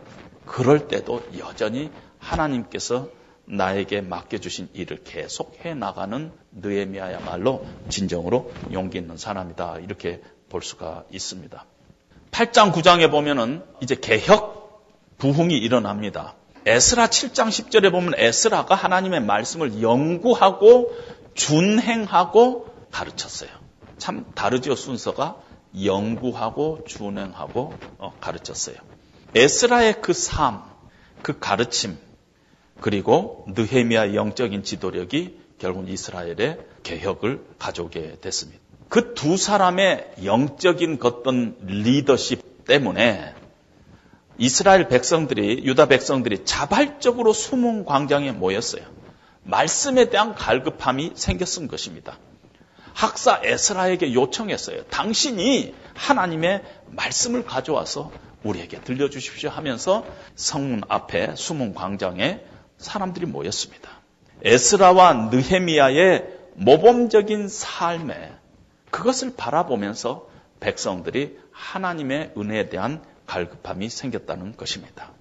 그럴 0.46 0.88
때도 0.88 1.22
여전히 1.38 1.90
하나님께서 2.18 3.08
나에게 3.46 4.00
맡겨주신 4.00 4.70
일을 4.72 5.02
계속 5.04 5.58
해 5.64 5.74
나가는 5.74 6.32
느에미아야말로 6.52 7.66
진정으로 7.88 8.52
용기 8.72 8.98
있는 8.98 9.16
사람이다. 9.16 9.78
이렇게 9.80 10.22
볼 10.48 10.62
수가 10.62 11.04
있습니다. 11.10 11.64
8장 12.30 12.72
9장에 12.72 13.10
보면은 13.10 13.62
이제 13.80 13.94
개혁 13.94 14.64
부흥이 15.18 15.56
일어납니다. 15.56 16.34
에스라 16.66 17.06
7장 17.06 17.48
10절에 17.48 17.90
보면 17.90 18.14
에스라가 18.16 18.74
하나님의 18.74 19.20
말씀을 19.20 19.82
연구하고 19.82 20.92
준행하고 21.34 22.66
가르쳤어요. 22.90 23.50
참 23.98 24.24
다르죠 24.34 24.74
순서가 24.74 25.36
연구하고 25.84 26.84
준행하고 26.86 27.74
어, 27.98 28.14
가르쳤어요. 28.20 28.76
에스라의 29.34 30.00
그 30.00 30.12
삶, 30.12 30.62
그 31.22 31.38
가르침, 31.38 31.98
그리고 32.80 33.46
느헤미야 33.48 34.14
영적인 34.14 34.62
지도력이 34.62 35.38
결국 35.58 35.88
이스라엘의 35.88 36.58
개혁을 36.82 37.44
가져오게 37.58 38.18
됐습니다. 38.20 38.60
그 38.88 39.14
두 39.14 39.36
사람의 39.36 40.12
영적인 40.24 40.98
어떤 41.02 41.56
리더십 41.62 42.64
때문에 42.64 43.34
이스라엘 44.38 44.88
백성들이 44.88 45.64
유다 45.64 45.86
백성들이 45.86 46.44
자발적으로 46.44 47.32
수문 47.32 47.84
광장에 47.84 48.32
모였어요. 48.32 48.82
말씀에 49.44 50.10
대한 50.10 50.34
갈급함이 50.34 51.12
생겼은 51.14 51.68
것입니다. 51.68 52.18
학사 52.92 53.40
에스라에게 53.42 54.14
요청했어요. 54.14 54.84
당신이 54.84 55.74
하나님의 55.94 56.62
말씀을 56.86 57.44
가져와서 57.44 58.12
우리에게 58.44 58.80
들려주십시오 58.80 59.50
하면서 59.50 60.04
성문 60.36 60.82
앞에 60.88 61.34
수문 61.36 61.74
광장에 61.74 62.40
사람들이 62.78 63.26
모였습니다. 63.26 63.90
에스라와 64.42 65.30
느헤미야의 65.32 66.26
모범적인 66.54 67.48
삶에 67.48 68.32
그것을 68.90 69.34
바라보면서 69.36 70.28
백성들이 70.60 71.38
하나님의 71.50 72.32
은혜에 72.36 72.68
대한 72.68 73.02
갈급함이 73.26 73.88
생겼다는 73.88 74.56
것입니다. 74.56 75.12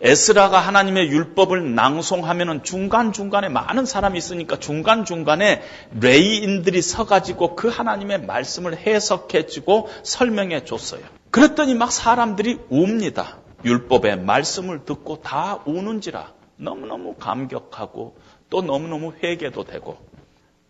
에스라가 0.00 0.58
하나님의 0.58 1.08
율법을 1.10 1.76
낭송하면 1.76 2.64
중간중간에 2.64 3.48
많은 3.48 3.86
사람이 3.86 4.18
있으니까 4.18 4.58
중간중간에 4.58 5.62
레이인들이 6.00 6.82
서가지고 6.82 7.54
그 7.54 7.68
하나님의 7.68 8.22
말씀을 8.22 8.76
해석해주고 8.76 9.88
설명해 10.02 10.64
줬어요. 10.64 11.02
그랬더니 11.30 11.74
막 11.74 11.92
사람들이 11.92 12.58
웁니다. 12.68 13.38
율법의 13.64 14.20
말씀을 14.20 14.84
듣고 14.84 15.22
다 15.22 15.60
우는지라 15.66 16.32
너무너무 16.56 17.14
감격하고 17.14 18.16
또 18.50 18.62
너무너무 18.62 19.14
회개도 19.22 19.64
되고 19.64 19.98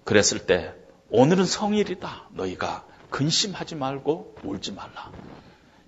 그랬을 0.05 0.47
때 0.47 0.74
오늘은 1.11 1.45
성일이다. 1.45 2.28
너희가 2.30 2.84
근심하지 3.11 3.74
말고 3.76 4.36
울지 4.43 4.72
말라. 4.72 5.11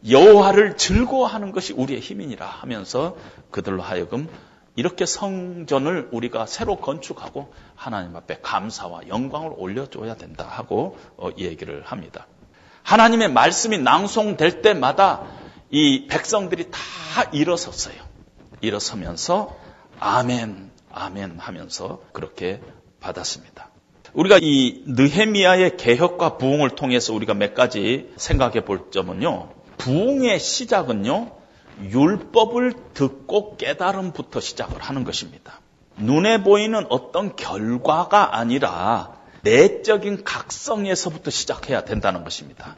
여호와를 0.08 0.76
즐거워하는 0.76 1.52
것이 1.52 1.72
우리의 1.72 2.00
힘이니라 2.00 2.46
하면서 2.46 3.16
그들로 3.50 3.82
하여금 3.82 4.28
이렇게 4.76 5.06
성전을 5.06 6.10
우리가 6.12 6.46
새로 6.46 6.76
건축하고 6.76 7.52
하나님 7.74 8.14
앞에 8.16 8.40
감사와 8.42 9.08
영광을 9.08 9.52
올려줘야 9.56 10.16
된다 10.16 10.46
하고 10.46 10.98
어, 11.16 11.30
얘기를 11.38 11.82
합니다. 11.84 12.26
하나님의 12.82 13.32
말씀이 13.32 13.78
낭송될 13.78 14.60
때마다 14.60 15.22
이 15.70 16.06
백성들이 16.06 16.70
다 16.70 17.24
일어섰어요. 17.32 17.96
일어서면서 18.60 19.56
아멘, 19.98 20.70
아멘 20.92 21.38
하면서 21.38 22.00
그렇게 22.12 22.60
받았습니다. 23.00 23.70
우리가 24.12 24.38
이 24.40 24.84
느헤미야의 24.86 25.76
개혁과 25.76 26.38
부흥을 26.38 26.70
통해서 26.70 27.12
우리가 27.12 27.34
몇 27.34 27.54
가지 27.54 28.12
생각해 28.16 28.64
볼 28.64 28.90
점은요. 28.90 29.50
부흥의 29.78 30.38
시작은요. 30.38 31.32
율법을 31.82 32.74
듣고 32.94 33.56
깨달음부터 33.56 34.40
시작을 34.40 34.80
하는 34.80 35.02
것입니다. 35.02 35.60
눈에 35.96 36.42
보이는 36.42 36.86
어떤 36.88 37.34
결과가 37.34 38.36
아니라 38.36 39.16
내적인 39.42 40.24
각성에서부터 40.24 41.30
시작해야 41.30 41.84
된다는 41.84 42.22
것입니다. 42.22 42.76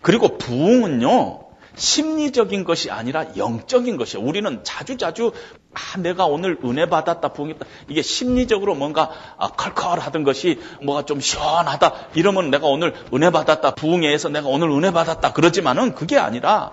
그리고 0.00 0.38
부흥은요, 0.38 1.49
심리적인 1.80 2.64
것이 2.64 2.90
아니라 2.90 3.24
영적인 3.38 3.96
것이에요. 3.96 4.24
우리는 4.24 4.60
자주자주 4.62 5.32
아, 5.72 5.98
내가 5.98 6.26
오늘 6.26 6.58
은혜 6.62 6.86
받았다, 6.86 7.28
부흥했다. 7.32 7.64
이게 7.88 8.02
심리적으로 8.02 8.74
뭔가 8.74 9.10
아, 9.38 9.48
컬컬하던 9.48 10.22
것이 10.24 10.60
뭐가 10.82 11.06
좀 11.06 11.20
시원하다. 11.20 12.08
이러면 12.14 12.50
내가 12.50 12.66
오늘 12.66 12.94
은혜 13.14 13.30
받았다, 13.30 13.74
부흥회에서 13.76 14.28
내가 14.28 14.48
오늘 14.48 14.70
은혜 14.70 14.90
받았다. 14.90 15.32
그러지만은 15.32 15.94
그게 15.94 16.18
아니라 16.18 16.70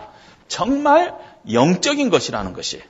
정말 0.49 1.16
영적인 1.49 2.10
것이라는 2.10 2.51
것이 2.51 2.82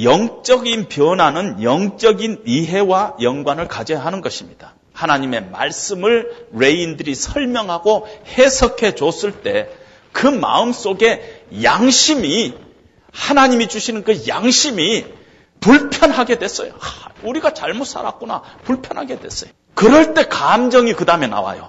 영적인 0.00 0.88
변화는 0.88 1.62
영적인 1.62 2.44
이해와 2.46 3.16
연관을 3.20 3.68
가져야 3.68 4.02
하는 4.02 4.22
것입니다. 4.22 4.74
하나님의 4.94 5.50
말씀을 5.50 6.48
레인들이 6.52 7.14
설명하고 7.14 8.06
해석해 8.38 8.94
줬을 8.94 9.42
때 9.42 9.68
그 10.16 10.26
마음 10.26 10.72
속에 10.72 11.44
양심이 11.62 12.54
하나님이 13.12 13.68
주시는 13.68 14.02
그 14.02 14.26
양심이 14.26 15.04
불편하게 15.60 16.38
됐어요. 16.38 16.72
하, 16.78 17.10
우리가 17.22 17.52
잘못 17.52 17.84
살았구나. 17.84 18.42
불편하게 18.64 19.20
됐어요. 19.20 19.50
그럴 19.74 20.14
때 20.14 20.26
감정이 20.26 20.94
그 20.94 21.04
다음에 21.04 21.26
나와요. 21.26 21.68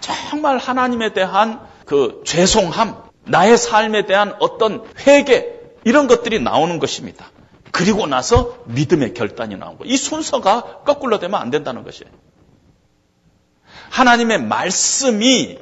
정말 0.00 0.58
하나님에 0.58 1.12
대한 1.12 1.60
그 1.86 2.22
죄송함, 2.26 3.00
나의 3.26 3.56
삶에 3.56 4.06
대한 4.06 4.34
어떤 4.40 4.82
회개, 5.06 5.46
이런 5.84 6.08
것들이 6.08 6.40
나오는 6.40 6.80
것입니다. 6.80 7.30
그리고 7.70 8.08
나서 8.08 8.58
믿음의 8.64 9.14
결단이 9.14 9.56
나오고 9.56 9.84
이 9.84 9.96
순서가 9.96 10.80
거꾸로 10.84 11.20
되면 11.20 11.40
안 11.40 11.50
된다는 11.50 11.84
것이에요. 11.84 12.10
하나님의 13.90 14.42
말씀이 14.42 15.58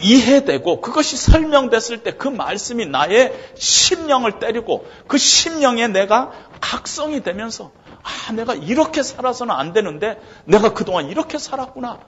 이해되고 0.00 0.80
그것이 0.80 1.16
설명됐을 1.16 2.02
때 2.02 2.16
그 2.16 2.28
말씀이 2.28 2.86
나의 2.86 3.32
심령을 3.56 4.38
때리고 4.38 4.86
그 5.06 5.18
심령에 5.18 5.88
내가 5.88 6.32
각성이 6.60 7.22
되면서 7.22 7.72
아, 8.02 8.32
내가 8.32 8.54
이렇게 8.54 9.02
살아서는 9.02 9.54
안 9.54 9.72
되는데 9.72 10.20
내가 10.44 10.72
그동안 10.72 11.08
이렇게 11.08 11.38
살았구나. 11.38 12.00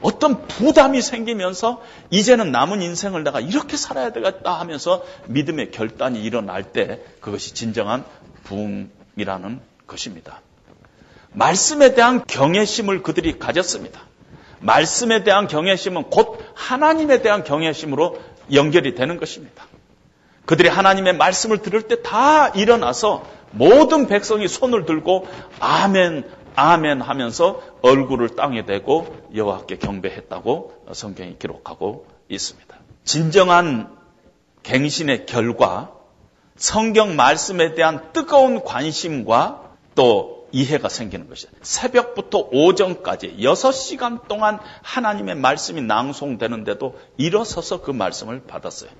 어떤 0.00 0.46
부담이 0.48 1.00
생기면서 1.00 1.80
이제는 2.10 2.50
남은 2.50 2.82
인생을 2.82 3.22
내가 3.22 3.38
이렇게 3.40 3.76
살아야 3.76 4.10
되겠다 4.10 4.58
하면서 4.58 5.04
믿음의 5.26 5.70
결단이 5.70 6.20
일어날 6.22 6.72
때 6.72 7.02
그것이 7.20 7.54
진정한 7.54 8.04
부흥이라는 8.44 9.60
것입니다. 9.86 10.40
말씀에 11.32 11.94
대한 11.94 12.24
경외심을 12.26 13.02
그들이 13.02 13.38
가졌습니다. 13.38 14.00
말씀에 14.62 15.24
대한 15.24 15.46
경외심은 15.46 16.04
곧 16.04 16.38
하나님에 16.54 17.22
대한 17.22 17.44
경외심으로 17.44 18.18
연결이 18.52 18.94
되는 18.94 19.18
것입니다. 19.18 19.64
그들이 20.46 20.68
하나님의 20.68 21.16
말씀을 21.16 21.58
들을 21.58 21.82
때 21.82 22.02
다 22.02 22.48
일어나서 22.48 23.24
모든 23.52 24.06
백성이 24.06 24.48
손을 24.48 24.86
들고 24.86 25.28
아멘, 25.60 26.24
아멘 26.56 27.00
하면서 27.00 27.62
얼굴을 27.82 28.30
땅에 28.30 28.64
대고 28.64 29.28
여호와께 29.34 29.76
경배했다고 29.76 30.86
성경이 30.92 31.38
기록하고 31.38 32.06
있습니다. 32.28 32.76
진정한 33.04 33.96
갱신의 34.62 35.26
결과 35.26 35.92
성경 36.56 37.16
말씀에 37.16 37.74
대한 37.74 38.12
뜨거운 38.12 38.62
관심과 38.62 39.62
또 39.94 40.31
이해가 40.52 40.88
생기는 40.88 41.28
것이죠. 41.28 41.48
새벽부터 41.62 42.48
오전까지 42.52 43.36
6시간 43.40 44.28
동안 44.28 44.58
하나님의 44.82 45.34
말씀이 45.36 45.80
낭송되는데도 45.82 46.98
일어서서 47.16 47.80
그 47.82 47.90
말씀을 47.90 48.42
받았어요. 48.44 48.90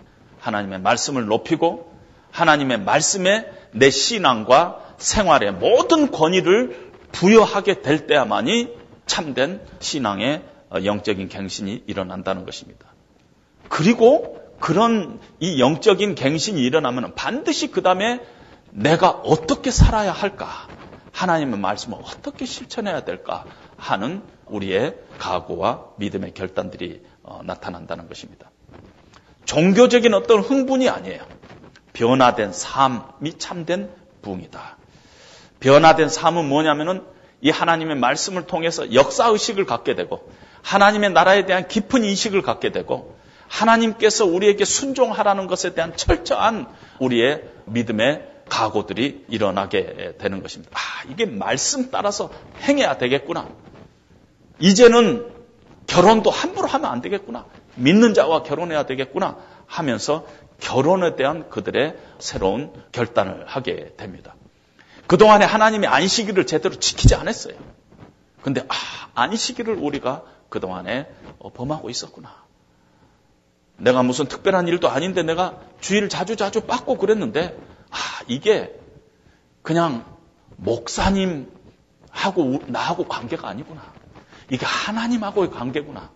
하나님의 0.40 0.80
말씀을 0.80 1.26
높이고 1.26 1.92
하나님의 2.30 2.80
말씀에 2.80 3.50
내 3.72 3.90
신앙과 3.90 4.94
생활의 4.98 5.52
모든 5.52 6.10
권위를 6.10 6.90
부여하게 7.12 7.82
될 7.82 8.06
때야만이 8.06 8.68
참된 9.06 9.60
신앙의 9.80 10.42
영적인 10.84 11.28
갱신이 11.28 11.84
일어난다는 11.86 12.46
것입니다. 12.46 12.86
그리고 13.68 14.40
그런 14.58 15.20
이 15.40 15.60
영적인 15.60 16.14
갱신이 16.14 16.62
일어나면 16.62 17.14
반드시 17.14 17.70
그 17.70 17.82
다음에 17.82 18.20
내가 18.70 19.10
어떻게 19.10 19.70
살아야 19.70 20.12
할까? 20.12 20.66
하나님의 21.12 21.58
말씀을 21.58 21.98
어떻게 22.02 22.46
실천해야 22.46 23.04
될까 23.04 23.44
하는 23.76 24.22
우리의 24.46 24.96
각오와 25.18 25.84
믿음의 25.96 26.34
결단들이 26.34 27.02
어, 27.22 27.40
나타난다는 27.44 28.08
것입니다. 28.08 28.50
종교적인 29.44 30.14
어떤 30.14 30.40
흥분이 30.40 30.88
아니에요. 30.88 31.24
변화된 31.92 32.52
삶이 32.52 33.38
참된 33.38 33.90
부흥이다. 34.22 34.78
변화된 35.60 36.08
삶은 36.08 36.48
뭐냐면은 36.48 37.04
이 37.40 37.50
하나님의 37.50 37.96
말씀을 37.96 38.46
통해서 38.46 38.94
역사 38.94 39.28
의식을 39.28 39.66
갖게 39.66 39.94
되고 39.94 40.30
하나님의 40.62 41.10
나라에 41.10 41.44
대한 41.44 41.68
깊은 41.68 42.04
인식을 42.04 42.42
갖게 42.42 42.70
되고 42.70 43.16
하나님께서 43.48 44.24
우리에게 44.24 44.64
순종하라는 44.64 45.46
것에 45.46 45.74
대한 45.74 45.94
철저한 45.94 46.66
우리의 47.00 47.42
믿음의 47.66 48.31
각오들이 48.52 49.24
일어나게 49.28 50.16
되는 50.18 50.42
것입니다. 50.42 50.78
아, 50.78 51.08
이게 51.08 51.24
말씀 51.24 51.90
따라서 51.90 52.30
행해야 52.60 52.98
되겠구나. 52.98 53.48
이제는 54.60 55.32
결혼도 55.86 56.28
함부로 56.28 56.68
하면 56.68 56.90
안 56.90 57.00
되겠구나. 57.00 57.46
믿는 57.76 58.12
자와 58.12 58.42
결혼해야 58.42 58.84
되겠구나 58.84 59.38
하면서 59.66 60.26
결혼에 60.60 61.16
대한 61.16 61.48
그들의 61.48 61.96
새로운 62.18 62.74
결단을 62.92 63.46
하게 63.46 63.94
됩니다. 63.96 64.34
그동안에 65.06 65.46
하나님이 65.46 65.86
안식일을 65.86 66.46
제대로 66.46 66.74
지키지 66.74 67.14
않았어요. 67.14 67.54
근데, 68.42 68.60
아, 68.68 68.74
안식일을 69.14 69.76
우리가 69.76 70.24
그동안에 70.50 71.08
어, 71.38 71.50
범하고 71.50 71.88
있었구나. 71.88 72.30
내가 73.78 74.02
무슨 74.02 74.26
특별한 74.26 74.68
일도 74.68 74.90
아닌데 74.90 75.22
내가 75.22 75.58
주의를 75.80 76.10
자주 76.10 76.36
자주 76.36 76.60
받고 76.60 76.98
그랬는데, 76.98 77.56
아, 77.92 77.96
이게 78.26 78.74
그냥 79.62 80.04
목사님하고 80.56 81.46
나하고 82.66 83.06
관계가 83.06 83.48
아니구나. 83.48 83.92
이게 84.50 84.66
하나님하고의 84.66 85.50
관계구나. 85.50 86.10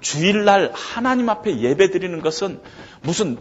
주일날 0.00 0.72
하나님 0.74 1.28
앞에 1.28 1.60
예배 1.60 1.90
드리는 1.90 2.20
것은 2.20 2.62
무슨 3.02 3.38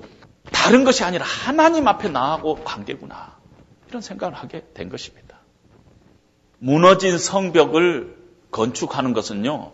다른 0.51 0.83
것이 0.83 1.03
아니라 1.03 1.25
하나님 1.25 1.87
앞에 1.87 2.09
나하고 2.09 2.63
관계구나. 2.63 3.37
이런 3.87 4.01
생각을 4.01 4.35
하게 4.35 4.65
된 4.73 4.89
것입니다. 4.89 5.39
무너진 6.59 7.17
성벽을 7.17 8.17
건축하는 8.51 9.13
것은요, 9.13 9.71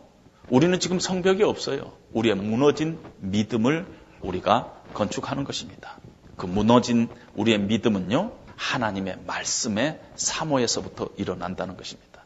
우리는 0.49 0.79
지금 0.79 0.99
성벽이 0.99 1.43
없어요. 1.43 1.93
우리의 2.13 2.35
무너진 2.35 2.99
믿음을 3.19 3.85
우리가 4.21 4.71
건축하는 4.93 5.43
것입니다. 5.43 5.97
그 6.35 6.45
무너진 6.45 7.09
우리의 7.35 7.59
믿음은요, 7.59 8.31
하나님의 8.55 9.19
말씀의 9.25 9.99
사모에서부터 10.15 11.09
일어난다는 11.17 11.77
것입니다. 11.77 12.23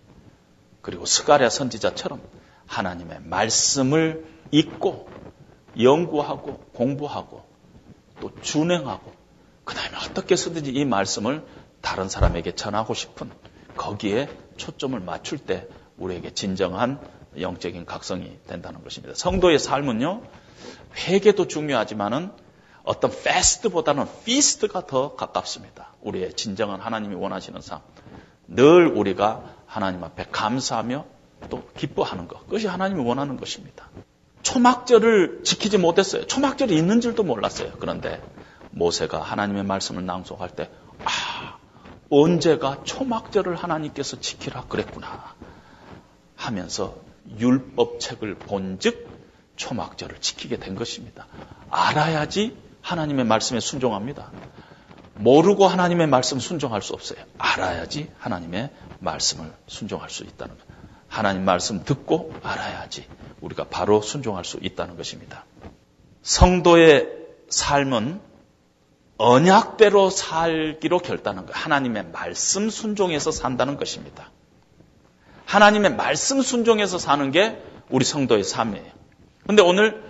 그리고 0.81 1.05
스가랴 1.05 1.49
선지자처럼 1.49 2.21
하나님의 2.67 3.21
말씀을 3.23 4.25
읽고 4.51 5.09
연구하고 5.79 6.57
공부하고 6.73 7.43
또 8.19 8.31
준행하고 8.41 9.11
그 9.63 9.75
다음에 9.75 9.97
어떻게 9.97 10.35
쓰든지 10.35 10.71
이 10.71 10.85
말씀을 10.85 11.45
다른 11.81 12.09
사람에게 12.09 12.55
전하고 12.55 12.93
싶은 12.93 13.31
거기에 13.75 14.29
초점을 14.57 14.99
맞출 14.99 15.37
때 15.37 15.67
우리에게 15.97 16.33
진정한 16.33 16.99
영적인 17.39 17.85
각성이 17.85 18.37
된다는 18.47 18.83
것입니다. 18.83 19.13
성도의 19.15 19.59
삶은요, 19.59 20.23
회개도 20.95 21.47
중요하지만은 21.47 22.31
어떤 22.89 23.11
fast보다는 23.11 24.07
feast가 24.25 24.87
더 24.87 25.15
가깝습니다. 25.15 25.93
우리의 26.01 26.33
진정한 26.33 26.79
하나님이 26.79 27.13
원하시는 27.13 27.61
삶. 27.61 27.81
늘 28.47 28.87
우리가 28.87 29.43
하나님 29.67 30.03
앞에 30.03 30.25
감사하며 30.31 31.05
또 31.51 31.69
기뻐하는 31.77 32.27
것. 32.27 32.43
그것이 32.45 32.65
하나님이 32.65 33.03
원하는 33.03 33.37
것입니다. 33.37 33.87
초막절을 34.41 35.41
지키지 35.43 35.77
못했어요. 35.77 36.25
초막절이 36.25 36.75
있는 36.75 36.99
줄도 36.99 37.21
몰랐어요. 37.21 37.73
그런데 37.79 38.23
모세가 38.71 39.21
하나님의 39.21 39.65
말씀을 39.65 40.07
낭송할 40.07 40.49
때, 40.55 40.71
아, 41.05 41.59
언제가 42.09 42.83
초막절을 42.85 43.55
하나님께서 43.55 44.19
지키라 44.19 44.63
그랬구나 44.63 45.35
하면서 46.35 46.95
율법책을 47.37 48.33
본즉 48.39 49.07
초막절을 49.57 50.21
지키게 50.21 50.57
된 50.57 50.73
것입니다. 50.73 51.27
알아야지 51.69 52.68
하나님의 52.89 53.25
말씀에 53.25 53.59
순종합니다. 53.59 54.31
모르고 55.13 55.67
하나님의 55.67 56.07
말씀 56.07 56.39
순종할 56.39 56.81
수 56.81 56.93
없어요. 56.93 57.19
알아야지 57.37 58.11
하나님의 58.17 58.71
말씀을 58.99 59.53
순종할 59.67 60.09
수 60.09 60.23
있다는 60.23 60.57
것. 60.57 60.63
하나님 61.07 61.45
말씀 61.45 61.83
듣고 61.83 62.33
알아야지 62.41 63.05
우리가 63.41 63.65
바로 63.65 64.01
순종할 64.01 64.43
수 64.43 64.57
있다는 64.61 64.97
것입니다. 64.97 65.45
성도의 66.23 67.09
삶은 67.49 68.21
언약대로 69.17 70.09
살기로 70.09 70.99
결단한 70.99 71.45
것. 71.45 71.51
하나님의 71.53 72.07
말씀 72.11 72.71
순종해서 72.71 73.31
산다는 73.31 73.77
것입니다. 73.77 74.31
하나님의 75.45 75.95
말씀 75.95 76.41
순종해서 76.41 76.97
사는 76.97 77.29
게 77.31 77.61
우리 77.89 78.03
성도의 78.03 78.43
삶이에요. 78.43 78.91
근데 79.45 79.61
오늘 79.61 80.03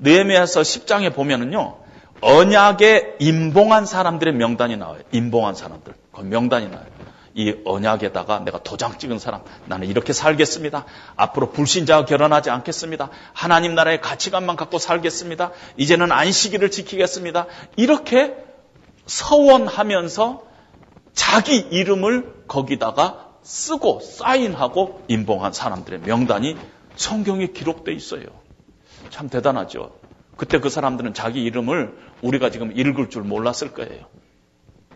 느헤미야서 0.00 0.62
10장에 0.62 1.14
보면은요. 1.14 1.83
언약에 2.24 3.16
임봉한 3.18 3.84
사람들의 3.84 4.32
명단이 4.34 4.78
나와요. 4.78 5.02
임봉한 5.12 5.54
사람들. 5.54 5.92
그 6.10 6.22
명단이 6.22 6.68
나와요. 6.68 6.86
이 7.34 7.54
언약에다가 7.66 8.38
내가 8.38 8.62
도장 8.62 8.96
찍은 8.96 9.18
사람, 9.18 9.42
나는 9.66 9.88
이렇게 9.88 10.12
살겠습니다. 10.12 10.86
앞으로 11.16 11.50
불신자와 11.50 12.06
결혼하지 12.06 12.48
않겠습니다. 12.48 13.10
하나님 13.34 13.74
나라의 13.74 14.00
가치관만 14.00 14.56
갖고 14.56 14.78
살겠습니다. 14.78 15.50
이제는 15.76 16.12
안식일을 16.12 16.70
지키겠습니다. 16.70 17.46
이렇게 17.76 18.34
서원하면서 19.06 20.44
자기 21.12 21.58
이름을 21.58 22.46
거기다가 22.48 23.32
쓰고 23.42 24.00
사인하고 24.00 25.02
임봉한 25.08 25.52
사람들의 25.52 26.00
명단이 26.00 26.56
성경에 26.96 27.48
기록돼 27.48 27.92
있어요. 27.92 28.24
참 29.10 29.28
대단하죠. 29.28 29.90
그때 30.36 30.58
그 30.58 30.68
사람들은 30.68 31.14
자기 31.14 31.42
이름을 31.42 31.96
우리가 32.24 32.50
지금 32.50 32.76
읽을 32.76 33.10
줄 33.10 33.22
몰랐을 33.22 33.72
거예요. 33.74 34.06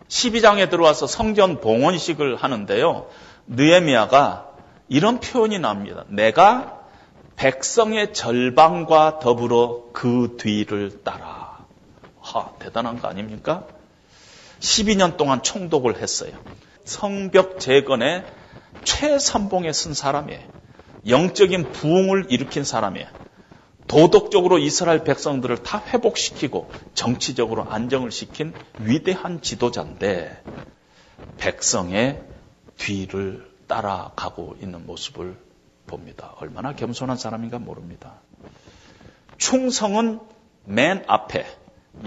12장에 0.07 0.69
들어와서 0.69 1.05
성전 1.05 1.61
봉헌식을 1.61 2.35
하는데요. 2.35 3.07
느에미아가 3.47 4.49
이런 4.87 5.19
표현이 5.19 5.59
납니다. 5.59 6.05
내가 6.07 6.79
백성의 7.35 8.13
절반과 8.13 9.19
더불어 9.19 9.85
그 9.93 10.35
뒤를 10.39 11.03
따라. 11.03 11.59
하, 12.19 12.49
대단한 12.59 12.99
거 12.99 13.07
아닙니까? 13.07 13.65
12년 14.59 15.15
동안 15.15 15.43
총독을 15.43 16.01
했어요. 16.01 16.31
성벽 16.83 17.59
재건에 17.59 18.25
최선봉에 18.83 19.71
쓴 19.71 19.93
사람이에요. 19.93 20.41
영적인 21.07 21.71
부흥을 21.71 22.25
일으킨 22.29 22.63
사람이에요. 22.63 23.07
도덕적으로 23.89 24.59
이스라엘 24.59 25.03
백성들을 25.03 25.63
다 25.63 25.83
회복시키고 25.83 26.69
정치적으로 26.93 27.63
안정을 27.63 28.11
시킨 28.11 28.53
위대한 28.77 29.41
지도자인데 29.41 30.43
백성의 31.39 32.21
뒤를 32.77 33.51
따라가고 33.67 34.57
있는 34.61 34.85
모습을 34.85 35.35
봅니다. 35.87 36.35
얼마나 36.37 36.75
겸손한 36.75 37.17
사람인가 37.17 37.57
모릅니다. 37.57 38.13
충성은 39.39 40.19
맨 40.65 41.03
앞에, 41.07 41.47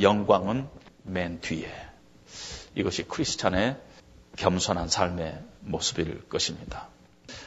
영광은 0.01 0.69
맨 1.03 1.41
뒤에. 1.41 1.69
이것이 2.77 3.03
크리스찬의 3.03 3.77
겸손한 4.37 4.87
삶의 4.87 5.37
모습일 5.63 6.29
것입니다. 6.29 6.87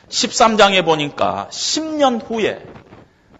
13장에 0.09 0.83
보니까 0.83 1.47
10년 1.51 2.29
후에 2.29 2.61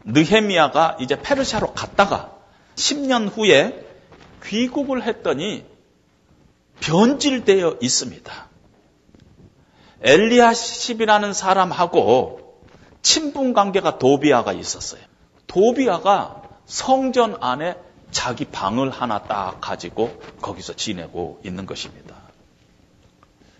느헤미야가 0.05 0.97
이제 0.99 1.19
페르시아로 1.21 1.73
갔다가 1.73 2.35
10년 2.75 3.35
후에 3.35 3.85
귀국을 4.43 5.03
했더니 5.03 5.65
변질되어 6.79 7.77
있습니다. 7.81 8.47
엘리아십이라는 10.01 11.33
사람하고 11.33 12.61
친분 13.01 13.53
관계가 13.53 13.97
도비아가 13.97 14.53
있었어요. 14.53 15.01
도비아가 15.47 16.43
성전 16.65 17.37
안에 17.41 17.75
자기 18.11 18.45
방을 18.45 18.91
하나 18.91 19.23
딱 19.23 19.59
가지고 19.61 20.21
거기서 20.41 20.75
지내고 20.75 21.41
있는 21.43 21.65
것입니다. 21.65 22.15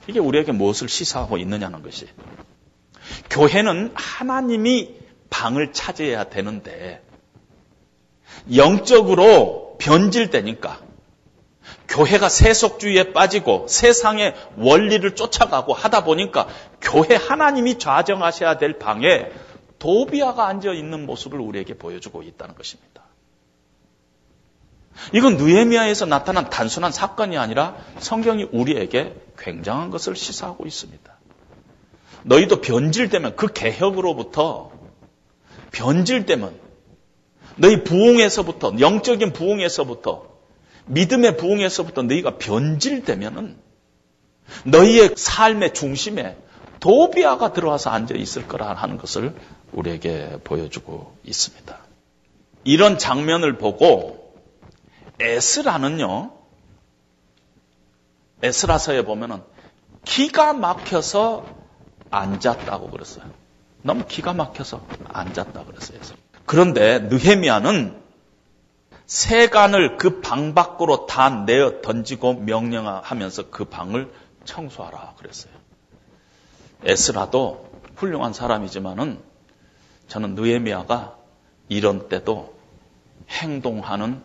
이게 0.08 0.20
우리에게 0.20 0.52
무엇을 0.52 0.88
시사하고 0.88 1.38
있느냐는 1.38 1.82
것이. 1.82 2.08
교회는 3.30 3.92
하나님이 3.96 5.05
방을 5.36 5.74
차지해야 5.74 6.26
되는데 6.26 7.04
영적으로 8.56 9.76
변질되니까 9.80 10.80
교회가 11.90 12.30
세속주의에 12.30 13.12
빠지고 13.12 13.68
세상의 13.68 14.34
원리를 14.58 15.16
쫓아가고 15.16 15.74
하다 15.74 16.06
보니까 16.06 16.48
교회 16.80 17.16
하나님이 17.16 17.80
좌정하셔야 17.80 18.58
될 18.58 18.80
방에 18.80 19.30
도비아가 19.78 20.48
앉아 20.48 20.72
있는 20.72 21.06
모습을 21.06 21.40
우리에게 21.40 21.78
보여주고 21.78 22.24
있다는 22.24 22.56
것입니다. 22.56 23.04
이건 25.12 25.36
느헤미야에서 25.36 26.06
나타난 26.06 26.50
단순한 26.50 26.94
사건이 26.94 27.38
아니라 27.38 27.76
성경이 28.00 28.48
우리에게 28.54 29.14
굉장한 29.38 29.90
것을 29.90 30.16
시사하고 30.16 30.66
있습니다. 30.66 31.14
너희도 32.24 32.62
변질되면 32.62 33.36
그 33.36 33.48
개혁으로부터 33.48 34.75
변질되면 35.76 36.60
너희 37.58 37.84
부흥에서부터 37.84 38.80
영적인 38.80 39.34
부흥에서부터 39.34 40.36
믿음의 40.88 41.38
부흥에서부터 41.38 42.04
너희가 42.04 42.38
변질되면은 42.38 43.58
너희의 44.66 45.16
삶의 45.16 45.74
중심에 45.74 46.38
도비아가 46.80 47.54
들어와서 47.54 47.90
앉아 47.90 48.16
있을 48.16 48.48
거라 48.48 48.74
하는 48.74 48.98
것을 48.98 49.36
우리에게 49.72 50.40
보여주고 50.44 51.18
있습니다. 51.24 51.80
이런 52.64 52.98
장면을 52.98 53.58
보고 53.58 54.34
에스라는요, 55.20 56.32
에스라서에 58.44 59.04
보면은 59.04 59.42
기가 60.04 60.54
막혀서 60.54 61.46
앉았다고 62.12 62.92
그랬어요. 62.92 63.45
너무 63.86 64.04
기가 64.08 64.34
막혀서 64.34 64.84
앉았다 65.10 65.64
그랬어요. 65.66 66.00
그런데 66.48 66.98
느헤미야는 66.98 68.02
세간을 69.06 69.98
그 69.98 70.22
방 70.22 70.56
밖으로 70.56 71.06
다 71.06 71.30
내어 71.30 71.82
던지고 71.82 72.34
명령하면서 72.34 73.52
그 73.52 73.66
방을 73.66 74.12
청소하라 74.44 75.14
그랬어요. 75.20 75.54
에스라도 76.84 77.70
훌륭한 77.96 78.34
사람이지만은 78.34 79.22
저는 80.08 80.34
느헤미야가 80.34 81.16
이런 81.70 82.10
때도 82.10 82.56
행동하는 83.30 84.24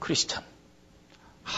크리스찬. 0.00 0.42
아, 1.44 1.50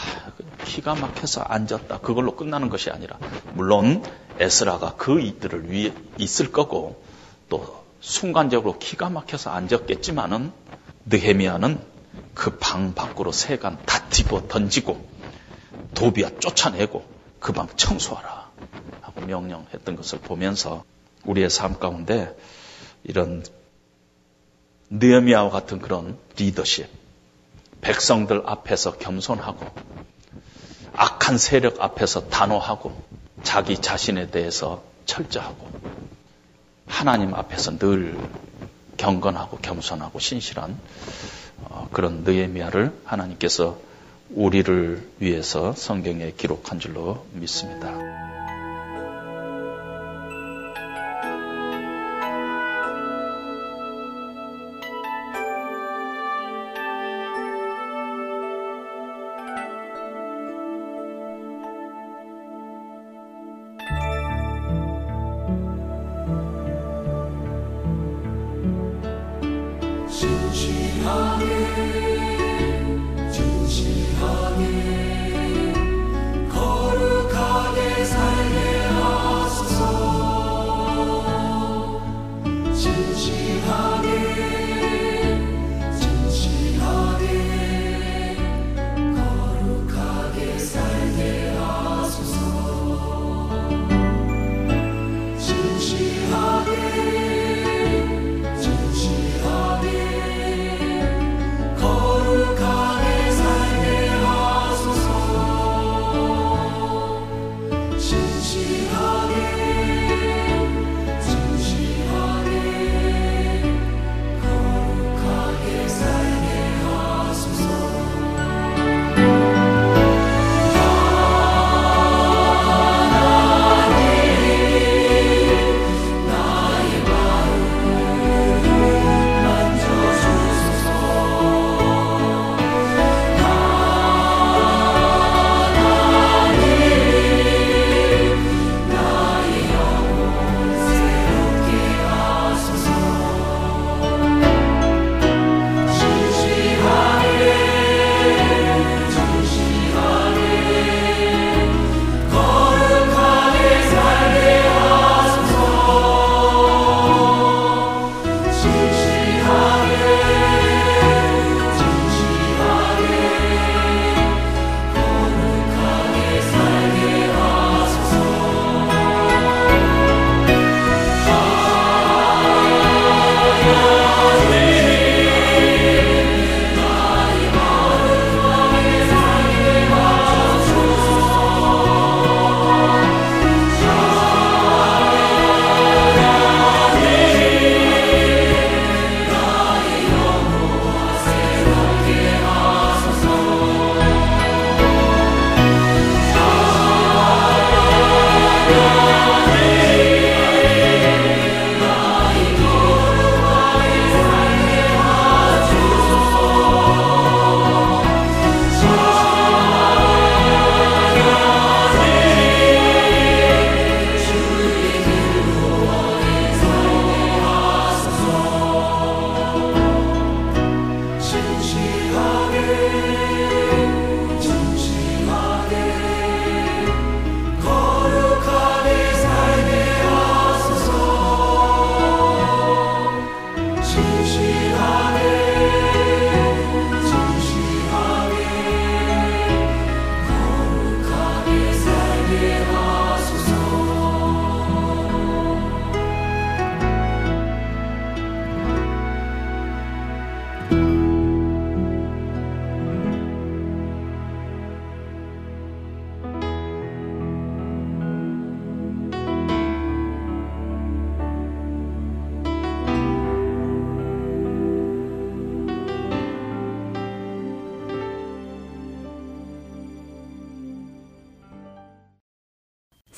기가 0.63 0.95
막혀서 0.95 1.41
앉았다. 1.41 1.99
그걸로 1.99 2.37
끝나는 2.37 2.69
것이 2.69 2.89
아니라 2.91 3.17
물론 3.55 4.03
에스라가 4.39 4.95
그 4.95 5.19
이들을 5.19 5.69
위해 5.69 5.93
있을 6.17 6.53
거고 6.53 7.03
또 7.49 7.83
순간적으로 7.99 8.77
기가 8.79 9.09
막혀서 9.09 9.49
앉았겠지만은 9.51 10.51
느헤미야는 11.05 11.79
그 12.33 12.59
방 12.59 12.93
밖으로 12.93 13.31
세간 13.31 13.79
다 13.85 14.09
집어 14.09 14.47
던지고 14.47 15.07
도비아 15.93 16.29
쫓아내고 16.39 17.05
그 17.39 17.53
방 17.53 17.67
청소하라 17.75 18.49
하고 19.01 19.21
명령했던 19.21 19.95
것을 19.95 20.19
보면서 20.19 20.83
우리의 21.25 21.49
삶 21.49 21.79
가운데 21.79 22.35
이런 23.03 23.43
느헤미야와 24.89 25.49
같은 25.49 25.79
그런 25.79 26.17
리더십 26.37 26.87
백성들 27.81 28.43
앞에서 28.45 28.97
겸손하고 28.97 29.65
악한 30.93 31.37
세력 31.37 31.81
앞에서 31.81 32.29
단호하고 32.29 32.99
자기 33.43 33.77
자신에 33.77 34.31
대해서 34.31 34.83
철저하고 35.05 35.69
하나님 36.87 37.33
앞에서 37.33 37.77
늘 37.77 38.17
경건하고 38.97 39.57
겸손하고 39.57 40.19
신실한 40.19 40.77
어, 41.63 41.89
그런 41.91 42.23
느헤미야를 42.23 42.93
하나님께서 43.03 43.77
우리를 44.29 45.07
위해서 45.19 45.73
성경에 45.73 46.31
기록한 46.31 46.79
줄로 46.79 47.25
믿습니다. 47.33 47.93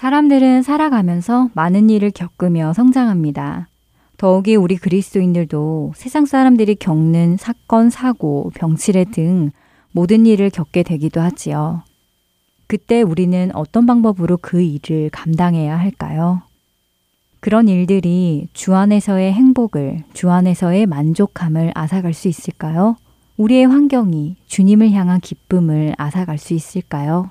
사람들은 0.08 0.62
살아가면서 0.64 1.49
많은 1.53 1.89
일을 1.89 2.12
겪으며 2.12 2.72
성장합니다. 2.72 3.68
더욱이 4.16 4.55
우리 4.55 4.78
그리스도인들도 4.78 5.91
세상 5.97 6.26
사람들이 6.26 6.76
겪는 6.76 7.36
사건, 7.36 7.89
사고, 7.89 8.49
병치레 8.55 9.08
등 9.12 9.51
모든 9.91 10.26
일을 10.26 10.49
겪게 10.49 10.84
되기도 10.84 11.20
하지요. 11.20 11.84
그때 12.68 13.01
우리는 13.01 13.51
어떤 13.53 13.86
방법으로 13.86 14.38
그 14.41 14.62
일을 14.62 15.10
감당해야 15.10 15.78
할까요? 15.78 16.41
그런 17.41 17.68
일들이 17.68 18.47
주 18.53 18.76
안에서의 18.76 19.34
행복을, 19.34 20.05
주 20.14 20.32
안에서의 20.32 20.86
만족함을 20.86 21.74
앗아갈 21.76 22.14
수 22.14 22.30
있을까요? 22.30 22.95
우리의 23.36 23.66
환경이 23.66 24.38
주님을 24.45 24.91
향한 24.91 25.20
기쁨을 25.20 25.95
앗아갈 25.97 26.38
수 26.38 26.53
있을까요? 26.53 27.30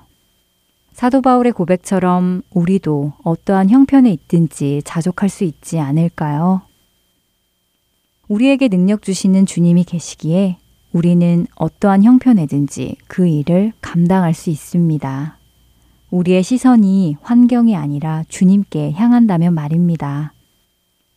사도 0.97 1.21
바울의 1.21 1.51
고백처럼 1.51 2.41
우리도 2.49 3.13
어떠한 3.23 3.69
형편에 3.69 4.09
있든지 4.13 4.81
자족할 4.83 5.29
수 5.29 5.43
있지 5.43 5.77
않을까요? 5.77 6.63
우리에게 8.27 8.67
능력 8.67 9.03
주시는 9.03 9.45
주님이 9.45 9.83
계시기에 9.83 10.57
우리는 10.93 11.45
어떠한 11.53 12.03
형편에든지 12.03 12.95
그 13.05 13.27
일을 13.27 13.73
감당할 13.79 14.33
수 14.33 14.49
있습니다. 14.49 15.37
우리의 16.09 16.41
시선이 16.41 17.17
환경이 17.21 17.75
아니라 17.75 18.23
주님께 18.27 18.93
향한다면 18.93 19.53
말입니다. 19.53 20.33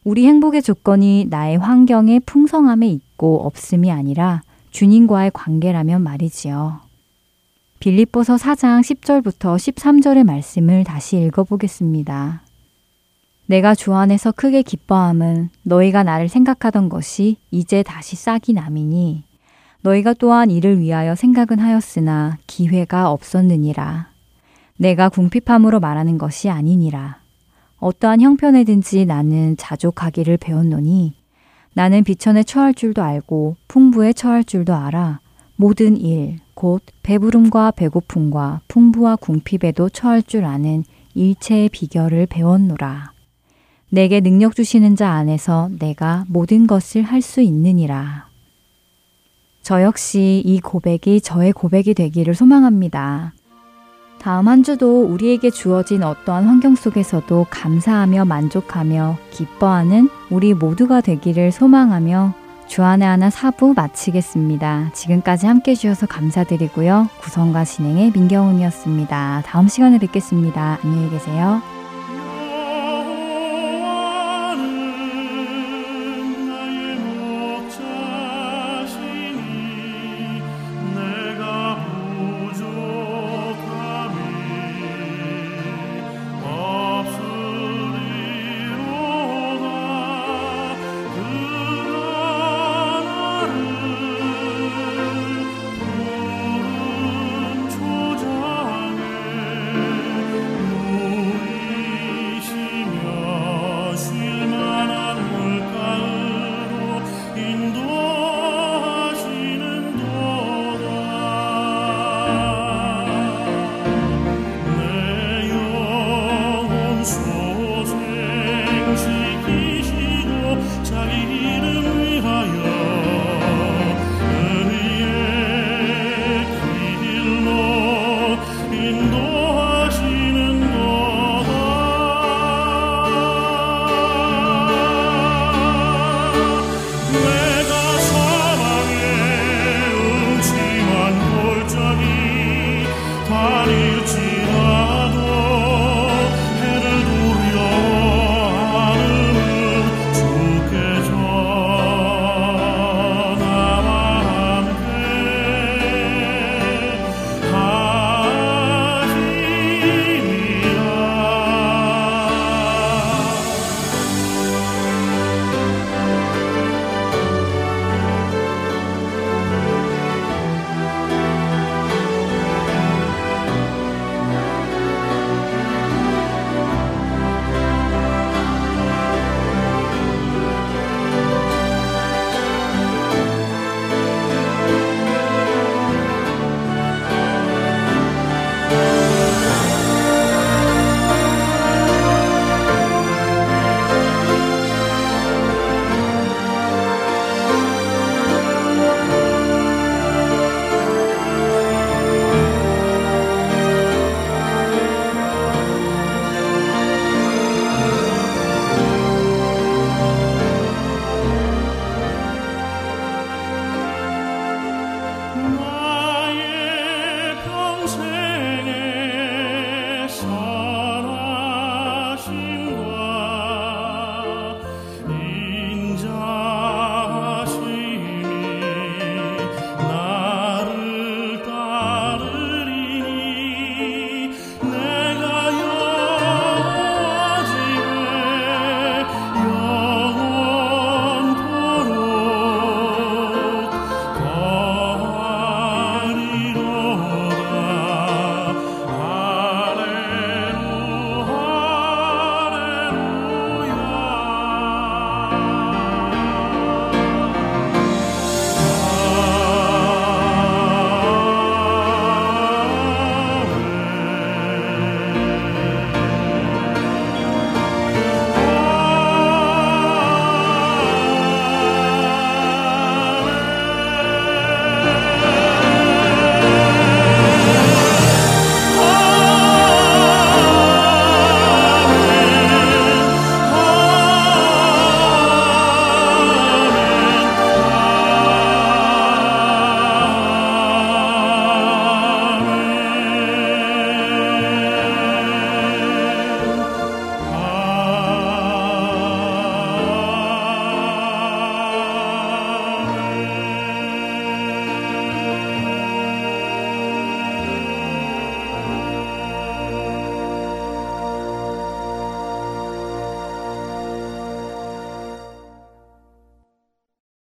우리 0.04 0.26
행복의 0.26 0.60
조건이 0.60 1.24
나의 1.30 1.56
환경의 1.56 2.20
풍성함에 2.26 2.86
있고 2.90 3.46
없음이 3.46 3.90
아니라 3.90 4.42
주님과의 4.72 5.30
관계라면 5.32 6.02
말이지요. 6.02 6.89
빌립보서 7.80 8.36
4장 8.36 8.82
10절부터 8.82 9.56
13절의 9.56 10.24
말씀을 10.24 10.84
다시 10.84 11.16
읽어보겠습니다. 11.16 12.42
내가 13.46 13.74
주 13.74 13.94
안에서 13.94 14.32
크게 14.32 14.60
기뻐함은 14.60 15.48
너희가 15.62 16.02
나를 16.02 16.28
생각하던 16.28 16.90
것이 16.90 17.38
이제 17.50 17.82
다시 17.82 18.16
싹이 18.16 18.52
남이니 18.52 19.24
너희가 19.80 20.12
또한 20.12 20.50
이를 20.50 20.78
위하여 20.78 21.14
생각은 21.14 21.58
하였으나 21.58 22.36
기회가 22.46 23.10
없었느니라. 23.10 24.10
내가 24.76 25.08
궁핍함으로 25.08 25.80
말하는 25.80 26.18
것이 26.18 26.50
아니니라. 26.50 27.16
어떠한 27.78 28.20
형편에든지 28.20 29.06
나는 29.06 29.56
자족하기를 29.56 30.36
배웠노니 30.36 31.14
나는 31.72 32.04
비천에 32.04 32.42
처할 32.42 32.74
줄도 32.74 33.02
알고 33.02 33.56
풍부에 33.68 34.12
처할 34.12 34.44
줄도 34.44 34.74
알아 34.74 35.20
모든 35.61 35.98
일, 35.98 36.38
곧 36.54 36.82
배부름과 37.02 37.72
배고픔과 37.72 38.62
풍부와 38.66 39.16
궁핍에도 39.16 39.90
처할 39.90 40.22
줄 40.22 40.46
아는 40.46 40.84
일체의 41.12 41.68
비결을 41.68 42.24
배웠노라. 42.30 43.12
내게 43.90 44.20
능력 44.20 44.56
주시는 44.56 44.96
자 44.96 45.11
안에서 45.11 45.68
내가 45.78 46.24
모든 46.28 46.66
것을 46.66 47.02
할 47.02 47.20
수 47.20 47.42
있느니라. 47.42 48.30
저 49.61 49.82
역시 49.82 50.40
이 50.42 50.61
고백이 50.61 51.20
저의 51.20 51.52
고백이 51.52 51.92
되기를 51.92 52.34
소망합니다. 52.34 53.34
다음 54.18 54.48
한 54.48 54.62
주도 54.62 55.02
우리에게 55.04 55.50
주어진 55.50 56.02
어떠한 56.02 56.46
환경 56.46 56.74
속에서도 56.74 57.48
감사하며 57.50 58.24
만족하며 58.24 59.18
기뻐하는 59.30 60.08
우리 60.30 60.54
모두가 60.54 61.02
되기를 61.02 61.52
소망하며 61.52 62.32
주안의 62.70 63.06
하나 63.08 63.30
사부 63.30 63.74
마치겠습니다. 63.74 64.90
지금까지 64.94 65.48
함께 65.48 65.72
해주셔서 65.72 66.06
감사드리고요. 66.06 67.08
구성과 67.20 67.64
진행의 67.64 68.12
민경훈이었습니다. 68.12 69.42
다음 69.44 69.66
시간에 69.66 69.98
뵙겠습니다. 69.98 70.78
안녕히 70.84 71.10
계세요. 71.10 71.60